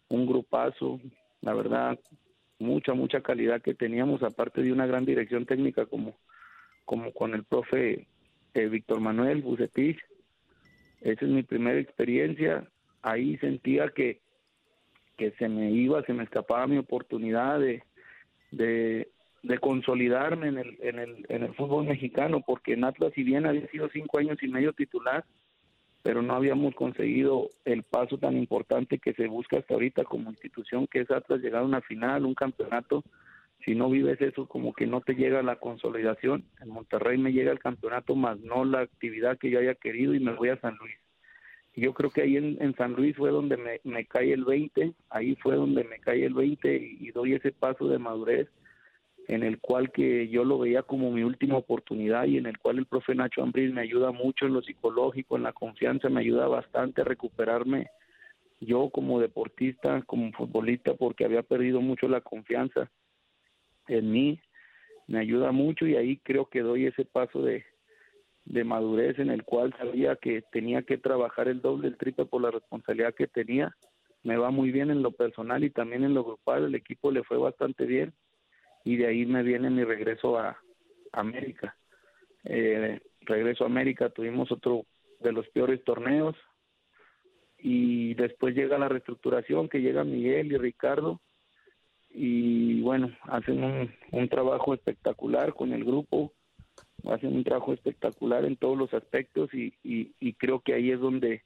un 0.09 0.27
grupazo 0.27 0.99
la 1.43 1.53
verdad 1.55 1.99
mucha 2.59 2.95
mucha 2.95 3.21
calidad 3.21 3.61
que 3.63 3.75
teníamos 3.75 4.23
aparte 4.23 4.63
de 4.63 4.73
una 4.73 4.87
gran 4.87 5.05
dirección 5.05 5.47
técnica 5.47 5.87
como 5.87 6.17
como 6.85 7.13
con 7.13 7.35
el 7.35 7.45
profe 7.45 8.07
eh, 8.55 8.69
Víctor 8.69 9.01
Manuel 9.01 9.43
Bucetich. 9.43 9.99
Esa 11.01 11.25
es 11.25 11.31
mi 11.31 11.43
primera 11.43 11.79
experiencia. 11.79 12.67
Ahí 13.03 13.37
sentía 13.39 13.91
que 13.91 14.21
que 15.17 15.33
se 15.33 15.49
me 15.49 15.71
iba, 15.71 16.03
se 16.05 16.13
me 16.13 16.25
escapaba 16.25 16.67
mi 16.67 16.77
oportunidad 16.77 17.59
de, 17.59 17.83
de, 18.51 19.09
de 19.43 19.59
consolidarme 19.59 20.49
en 20.49 20.59
el, 20.59 20.79
en, 20.83 20.99
el, 20.99 21.27
en 21.29 21.43
el 21.43 21.55
fútbol 21.55 21.87
mexicano, 21.87 22.43
porque 22.47 22.75
en 22.75 22.85
Atlas, 22.85 23.13
si 23.15 23.23
bien 23.23 23.47
había 23.47 23.67
sido 23.69 23.89
cinco 23.89 24.19
años 24.19 24.37
y 24.43 24.49
medio 24.49 24.73
titular, 24.75 25.25
pero 26.07 26.23
no 26.23 26.35
habíamos 26.35 26.73
conseguido 26.77 27.51
el 27.65 27.83
paso 27.83 28.17
tan 28.17 28.37
importante 28.37 29.01
que 29.01 29.13
se 29.15 29.27
busca 29.27 29.59
hasta 29.59 29.75
ahorita 29.75 30.05
como 30.05 30.31
institución, 30.31 30.87
que 30.87 31.01
es 31.01 31.11
Atlas 31.11 31.41
llegar 31.41 31.63
a 31.63 31.67
una 31.67 31.81
final, 31.81 32.25
un 32.25 32.35
campeonato. 32.37 33.03
Si 33.65 33.75
no 33.75 33.91
vives 33.91 34.21
eso, 34.21 34.47
como 34.47 34.73
que 34.73 34.87
no 34.87 35.01
te 35.01 35.17
llega 35.17 35.43
la 35.43 35.57
consolidación. 35.57 36.45
En 36.61 36.69
Monterrey 36.69 37.19
me 37.19 37.33
llega 37.33 37.51
el 37.51 37.59
campeonato, 37.59 38.15
más 38.15 38.39
no 38.39 38.65
la 38.65 38.83
actividad 38.83 39.37
que 39.37 39.51
yo 39.51 39.59
haya 39.59 39.75
querido 39.75 40.15
y 40.15 40.21
me 40.21 40.33
voy 40.33 40.51
a 40.51 40.61
San 40.61 40.77
Luis 40.77 40.95
yo 41.79 41.93
creo 41.93 42.09
que 42.09 42.23
ahí 42.23 42.39
en, 42.39 42.75
San 42.77 42.95
Luis 42.95 43.15
fue 43.15 43.31
donde 43.31 43.59
me, 43.59 43.83
me 43.85 44.07
cae 44.07 44.33
el 44.33 44.47
20, 44.47 44.95
ahí 45.11 45.37
fue 45.43 45.57
donde 45.57 45.85
me 45.85 45.99
cae 45.99 46.25
el 46.25 46.33
20 46.33 46.75
y, 46.75 46.97
y, 47.07 47.11
doy 47.11 47.35
ese 47.35 47.53
paso 47.53 47.87
de 47.87 47.99
madurez 47.99 48.49
en 49.29 49.43
el 49.43 49.59
cual 49.59 49.91
que 49.91 50.29
yo 50.29 50.45
lo 50.45 50.59
veía 50.59 50.83
como 50.83 51.11
mi 51.11 51.23
última 51.23 51.57
oportunidad 51.57 52.27
y 52.27 52.39
en 52.39 52.47
el 52.47 52.59
cual 52.59 52.79
el 52.79 52.87
profe 52.87 53.15
Nacho 53.15 53.43
Ambriz 53.43 53.73
me 53.73 53.81
ayuda 53.81 54.13
mucho 54.13 54.47
en 54.47 54.53
lo 54.53 54.63
psicológico, 54.63 55.37
en 55.37 55.43
la 55.43 55.53
confianza, 55.53 56.09
me 56.09 56.21
ayuda 56.21 56.47
bastante 56.47 57.01
a 57.01 57.05
recuperarme 57.05 57.89
yo 58.61 58.89
como 58.91 59.21
deportista, 59.21 60.03
como 60.03 60.33
futbolista, 60.33 60.95
porque 60.95 61.25
había 61.25 61.43
perdido 61.43 61.81
mucho 61.81 62.09
la 62.09 62.21
confianza 62.21 62.91
en 63.89 64.11
mí, 64.11 64.41
me 65.09 65.19
ayuda 65.19 65.53
mucho 65.53 65.87
y 65.87 65.97
ahí 65.97 66.19
creo 66.19 66.47
que 66.47 66.61
doy 66.61 66.87
ese 66.87 67.05
paso 67.05 67.43
de, 67.43 67.65
de 68.45 68.65
madurez 68.65 69.19
en 69.19 69.31
el 69.31 69.43
cual 69.43 69.75
sabía 69.77 70.17
que 70.17 70.43
tenía 70.53 70.83
que 70.83 70.99
trabajar 70.99 71.49
el 71.49 71.61
doble, 71.61 71.89
el 71.89 71.97
triple 71.97 72.27
por 72.27 72.43
la 72.43 72.51
responsabilidad 72.51 73.15
que 73.15 73.27
tenía. 73.27 73.77
Me 74.23 74.37
va 74.37 74.51
muy 74.51 74.73
bien 74.73 74.91
en 74.91 75.03
lo 75.03 75.13
personal 75.13 75.63
y 75.63 75.71
también 75.71 76.03
en 76.03 76.15
lo 76.15 76.25
grupal, 76.25 76.65
el 76.65 76.75
equipo 76.75 77.13
le 77.13 77.23
fue 77.23 77.39
bastante 77.39 77.85
bien 77.87 78.13
y 78.87 78.97
de 78.97 79.09
ahí 79.09 79.27
me 79.27 79.43
viene 79.43 79.69
mi 79.69 79.83
regreso 79.83 80.39
a 80.39 80.57
América. 81.11 81.77
Eh, 82.45 83.01
regreso 83.23 83.65
a 83.65 83.67
América, 83.67 84.11
tuvimos 84.11 84.53
otro 84.53 84.87
de 85.19 85.33
los 85.33 85.49
peores 85.49 85.83
torneos 85.83 86.37
y 87.59 88.15
después 88.15 88.55
llega 88.55 88.79
la 88.79 88.89
reestructuración 88.89 89.69
que 89.69 89.81
llega 89.81 90.05
Miguel 90.05 90.53
y 90.53 90.57
Ricardo 90.57 91.21
y 92.11 92.81
bueno, 92.83 93.11
hacen 93.23 93.91
un, 94.13 94.29
trabajo 94.29 94.73
espectacular 94.73 95.53
con 95.53 95.73
el 95.73 95.85
grupo, 95.85 96.33
hacen 97.07 97.35
un 97.35 97.43
trabajo 97.43 97.73
espectacular 97.73 98.45
en 98.45 98.57
todos 98.57 98.79
los 98.79 98.95
aspectos 98.95 99.53
y, 99.53 99.75
y, 99.83 100.33
creo 100.35 100.61
que 100.61 100.75
ahí 100.75 100.93
es 100.93 101.01
donde 101.01 101.43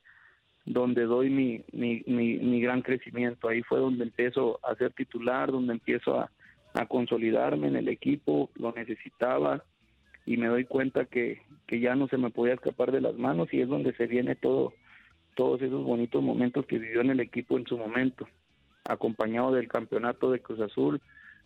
donde 0.66 1.04
doy 1.04 1.30
mi, 1.30 1.64
mi, 1.72 2.02
mi, 2.06 2.60
gran 2.60 2.82
crecimiento. 2.82 3.48
Ahí 3.48 3.62
fue 3.62 3.80
donde 3.80 4.04
empiezo 4.04 4.60
a 4.62 4.74
ser 4.74 4.92
titular, 4.92 5.50
donde 5.50 5.72
empiezo 5.72 6.20
a, 6.20 6.30
a 6.74 6.86
consolidarme 6.86 7.68
en 7.68 7.76
el 7.76 7.88
equipo, 7.88 8.50
lo 8.54 8.72
necesitaba 8.72 9.64
y 10.26 10.36
me 10.36 10.46
doy 10.46 10.64
cuenta 10.64 11.06
que, 11.06 11.42
que 11.66 11.80
ya 11.80 11.94
no 11.94 12.08
se 12.08 12.16
me 12.16 12.30
podía 12.30 12.54
escapar 12.54 12.92
de 12.92 13.00
las 13.00 13.14
manos 13.14 13.48
y 13.52 13.60
es 13.60 13.68
donde 13.68 13.92
se 13.94 14.06
viene 14.06 14.36
todo 14.36 14.72
todos 15.34 15.62
esos 15.62 15.84
bonitos 15.84 16.22
momentos 16.22 16.66
que 16.66 16.78
vivió 16.78 17.00
en 17.00 17.10
el 17.10 17.20
equipo 17.20 17.56
en 17.56 17.66
su 17.66 17.78
momento, 17.78 18.28
acompañado 18.84 19.52
del 19.52 19.68
campeonato 19.68 20.30
de 20.30 20.40
Cruz 20.40 20.60
Azul, 20.60 21.00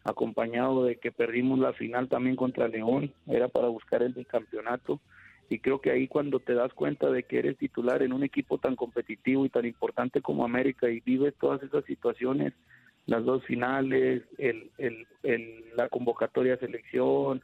acompañado 0.05 0.85
de 0.85 0.97
que 0.97 1.13
perdimos 1.13 1.59
la 1.59 1.73
final 1.75 2.09
también 2.09 2.35
contra 2.35 2.67
León, 2.67 3.13
era 3.27 3.49
para 3.49 3.69
buscar 3.69 4.03
el 4.03 4.13
bicampeonato 4.13 5.01
y 5.49 5.59
creo 5.59 5.81
que 5.81 5.91
ahí 5.91 6.09
cuando 6.09 6.41
te 6.41 6.55
das 6.55 6.73
cuenta 6.73 7.11
de 7.11 7.23
que 7.23 7.39
eres 7.39 7.57
titular 7.57 8.03
en 8.03 8.13
un 8.13 8.25
equipo 8.25 8.59
tan 8.59 8.77
competitivo 8.77 9.45
y 9.45 9.51
tan 9.51 9.67
importante 9.67 10.21
como 10.21 10.45
América 10.45 10.89
y 10.89 11.01
vives 11.01 11.35
todas 11.39 11.63
esas 11.63 11.85
situaciones, 11.85 12.53
las 13.07 13.25
dos 13.25 13.45
finales, 13.45 14.23
el, 14.38 14.71
el, 14.79 15.07
el, 15.23 15.64
la 15.77 15.88
convocatoria 15.88 16.55
a 16.55 16.59
selección, 16.59 17.43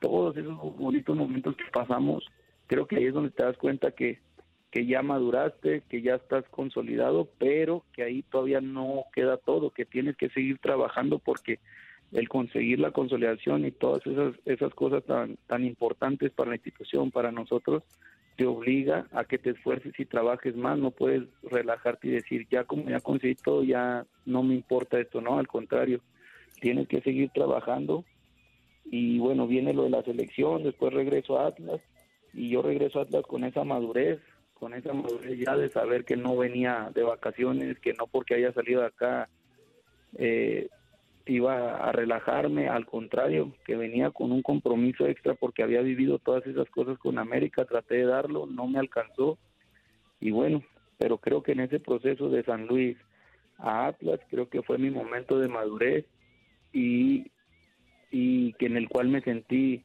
todos 0.00 0.36
esos 0.36 0.56
bonitos 0.76 1.16
momentos 1.16 1.56
que 1.56 1.64
pasamos, 1.72 2.24
creo 2.66 2.86
que 2.86 2.96
ahí 2.96 3.06
es 3.06 3.14
donde 3.14 3.30
te 3.30 3.42
das 3.42 3.56
cuenta 3.56 3.90
que, 3.90 4.20
que 4.70 4.86
ya 4.86 5.02
maduraste, 5.02 5.82
que 5.88 6.02
ya 6.02 6.16
estás 6.16 6.44
consolidado, 6.50 7.28
pero 7.38 7.84
que 7.92 8.02
ahí 8.02 8.22
todavía 8.22 8.60
no 8.60 9.04
queda 9.12 9.36
todo, 9.36 9.70
que 9.70 9.84
tienes 9.84 10.16
que 10.16 10.30
seguir 10.30 10.58
trabajando 10.58 11.18
porque 11.18 11.60
el 12.12 12.28
conseguir 12.28 12.78
la 12.80 12.92
consolidación 12.92 13.66
y 13.66 13.72
todas 13.72 14.06
esas, 14.06 14.34
esas 14.44 14.72
cosas 14.74 15.04
tan, 15.04 15.36
tan 15.46 15.64
importantes 15.64 16.32
para 16.32 16.50
la 16.50 16.56
institución, 16.56 17.10
para 17.10 17.32
nosotros, 17.32 17.82
te 18.36 18.46
obliga 18.46 19.06
a 19.12 19.24
que 19.24 19.38
te 19.38 19.50
esfuerces 19.50 19.92
y 19.98 20.04
trabajes 20.04 20.56
más, 20.56 20.78
no 20.78 20.90
puedes 20.90 21.22
relajarte 21.42 22.08
y 22.08 22.12
decir, 22.12 22.46
ya 22.50 22.64
como 22.64 22.88
ya 22.88 23.00
conseguí 23.00 23.36
todo, 23.36 23.62
ya 23.62 24.06
no 24.26 24.42
me 24.42 24.54
importa 24.54 24.98
esto, 24.98 25.20
no, 25.20 25.38
al 25.38 25.46
contrario, 25.46 26.00
tienes 26.60 26.88
que 26.88 27.00
seguir 27.00 27.30
trabajando. 27.30 28.04
Y 28.84 29.18
bueno, 29.18 29.46
viene 29.46 29.72
lo 29.72 29.84
de 29.84 29.90
la 29.90 30.02
selección, 30.02 30.62
después 30.62 30.92
regreso 30.92 31.38
a 31.38 31.46
Atlas 31.46 31.80
y 32.32 32.50
yo 32.50 32.62
regreso 32.62 32.98
a 32.98 33.02
Atlas 33.02 33.22
con 33.22 33.44
esa 33.44 33.64
madurez, 33.64 34.20
con 34.54 34.74
esa 34.74 34.92
madurez 34.92 35.38
ya 35.38 35.56
de 35.56 35.70
saber 35.70 36.04
que 36.04 36.16
no 36.16 36.36
venía 36.36 36.90
de 36.94 37.02
vacaciones, 37.02 37.78
que 37.78 37.94
no 37.94 38.06
porque 38.06 38.34
haya 38.34 38.52
salido 38.52 38.80
de 38.80 38.86
acá 38.88 39.28
eh, 40.16 40.68
iba 41.26 41.76
a 41.76 41.92
relajarme, 41.92 42.68
al 42.68 42.86
contrario, 42.86 43.52
que 43.64 43.76
venía 43.76 44.10
con 44.10 44.32
un 44.32 44.42
compromiso 44.42 45.06
extra 45.06 45.34
porque 45.34 45.62
había 45.62 45.80
vivido 45.80 46.18
todas 46.18 46.46
esas 46.46 46.68
cosas 46.70 46.98
con 46.98 47.18
América, 47.18 47.64
traté 47.64 47.96
de 47.96 48.04
darlo, 48.04 48.46
no 48.46 48.66
me 48.66 48.78
alcanzó. 48.78 49.38
Y 50.20 50.30
bueno, 50.30 50.62
pero 50.98 51.18
creo 51.18 51.42
que 51.42 51.52
en 51.52 51.60
ese 51.60 51.80
proceso 51.80 52.28
de 52.28 52.44
San 52.44 52.66
Luis 52.66 52.96
a 53.58 53.86
Atlas 53.86 54.20
creo 54.28 54.48
que 54.48 54.62
fue 54.62 54.78
mi 54.78 54.90
momento 54.90 55.38
de 55.38 55.48
madurez 55.48 56.04
y, 56.72 57.30
y 58.10 58.52
que 58.54 58.66
en 58.66 58.76
el 58.76 58.88
cual 58.88 59.08
me 59.08 59.22
sentí 59.22 59.84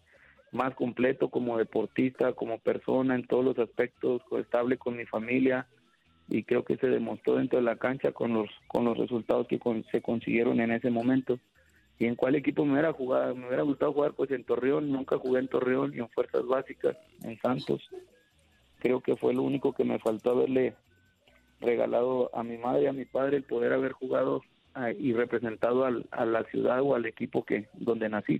más 0.51 0.73
completo 0.75 1.29
como 1.29 1.57
deportista, 1.57 2.33
como 2.33 2.59
persona 2.59 3.15
en 3.15 3.25
todos 3.27 3.45
los 3.45 3.59
aspectos, 3.59 4.21
estable 4.39 4.77
con 4.77 4.97
mi 4.97 5.05
familia, 5.05 5.67
y 6.29 6.43
creo 6.43 6.63
que 6.63 6.77
se 6.77 6.87
demostró 6.87 7.35
dentro 7.35 7.59
de 7.59 7.65
la 7.65 7.77
cancha 7.77 8.11
con 8.11 8.33
los 8.33 8.49
con 8.67 8.85
los 8.85 8.97
resultados 8.97 9.47
que 9.47 9.59
se 9.91 10.01
consiguieron 10.01 10.59
en 10.59 10.71
ese 10.71 10.89
momento. 10.89 11.39
Y 11.97 12.05
en 12.05 12.15
cuál 12.15 12.35
equipo 12.35 12.63
me 12.63 12.73
hubiera 12.73 12.93
jugado 12.93 13.35
me 13.35 13.47
hubiera 13.47 13.63
gustado 13.63 13.93
jugar 13.93 14.13
pues 14.13 14.31
en 14.31 14.43
Torreón. 14.43 14.91
Nunca 14.91 15.17
jugué 15.17 15.39
en 15.39 15.47
Torreón 15.47 15.91
ni 15.91 15.99
en 15.99 16.09
fuerzas 16.09 16.45
básicas 16.45 16.95
en 17.23 17.39
Santos. 17.39 17.89
Creo 18.79 19.01
que 19.01 19.15
fue 19.15 19.33
lo 19.33 19.43
único 19.43 19.73
que 19.73 19.83
me 19.83 19.99
faltó 19.99 20.31
haberle 20.31 20.75
regalado 21.59 22.29
a 22.33 22.43
mi 22.43 22.57
madre 22.57 22.83
y 22.83 22.87
a 22.87 22.93
mi 22.93 23.05
padre 23.05 23.37
el 23.37 23.43
poder 23.43 23.73
haber 23.73 23.91
jugado 23.91 24.41
ah, 24.75 24.91
y 24.91 25.11
representado 25.13 25.85
a 25.85 26.25
la 26.25 26.43
ciudad 26.45 26.81
o 26.81 26.95
al 26.95 27.05
equipo 27.05 27.43
que 27.43 27.67
donde 27.73 28.07
nací 28.07 28.39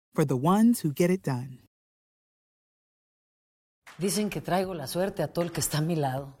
for 0.13 0.25
the 0.25 0.35
ones 0.35 0.81
who 0.81 0.93
get 0.93 1.09
it 1.09 1.23
done. 1.23 1.59
Dicen 3.97 4.29
que 4.29 4.41
traigo 4.41 4.73
la 4.73 4.87
suerte 4.87 5.21
a 5.21 5.27
todo 5.27 5.45
el 5.45 5.51
que 5.51 5.59
está 5.59 5.77
a 5.77 5.81
mi 5.81 5.95
lado. 5.95 6.40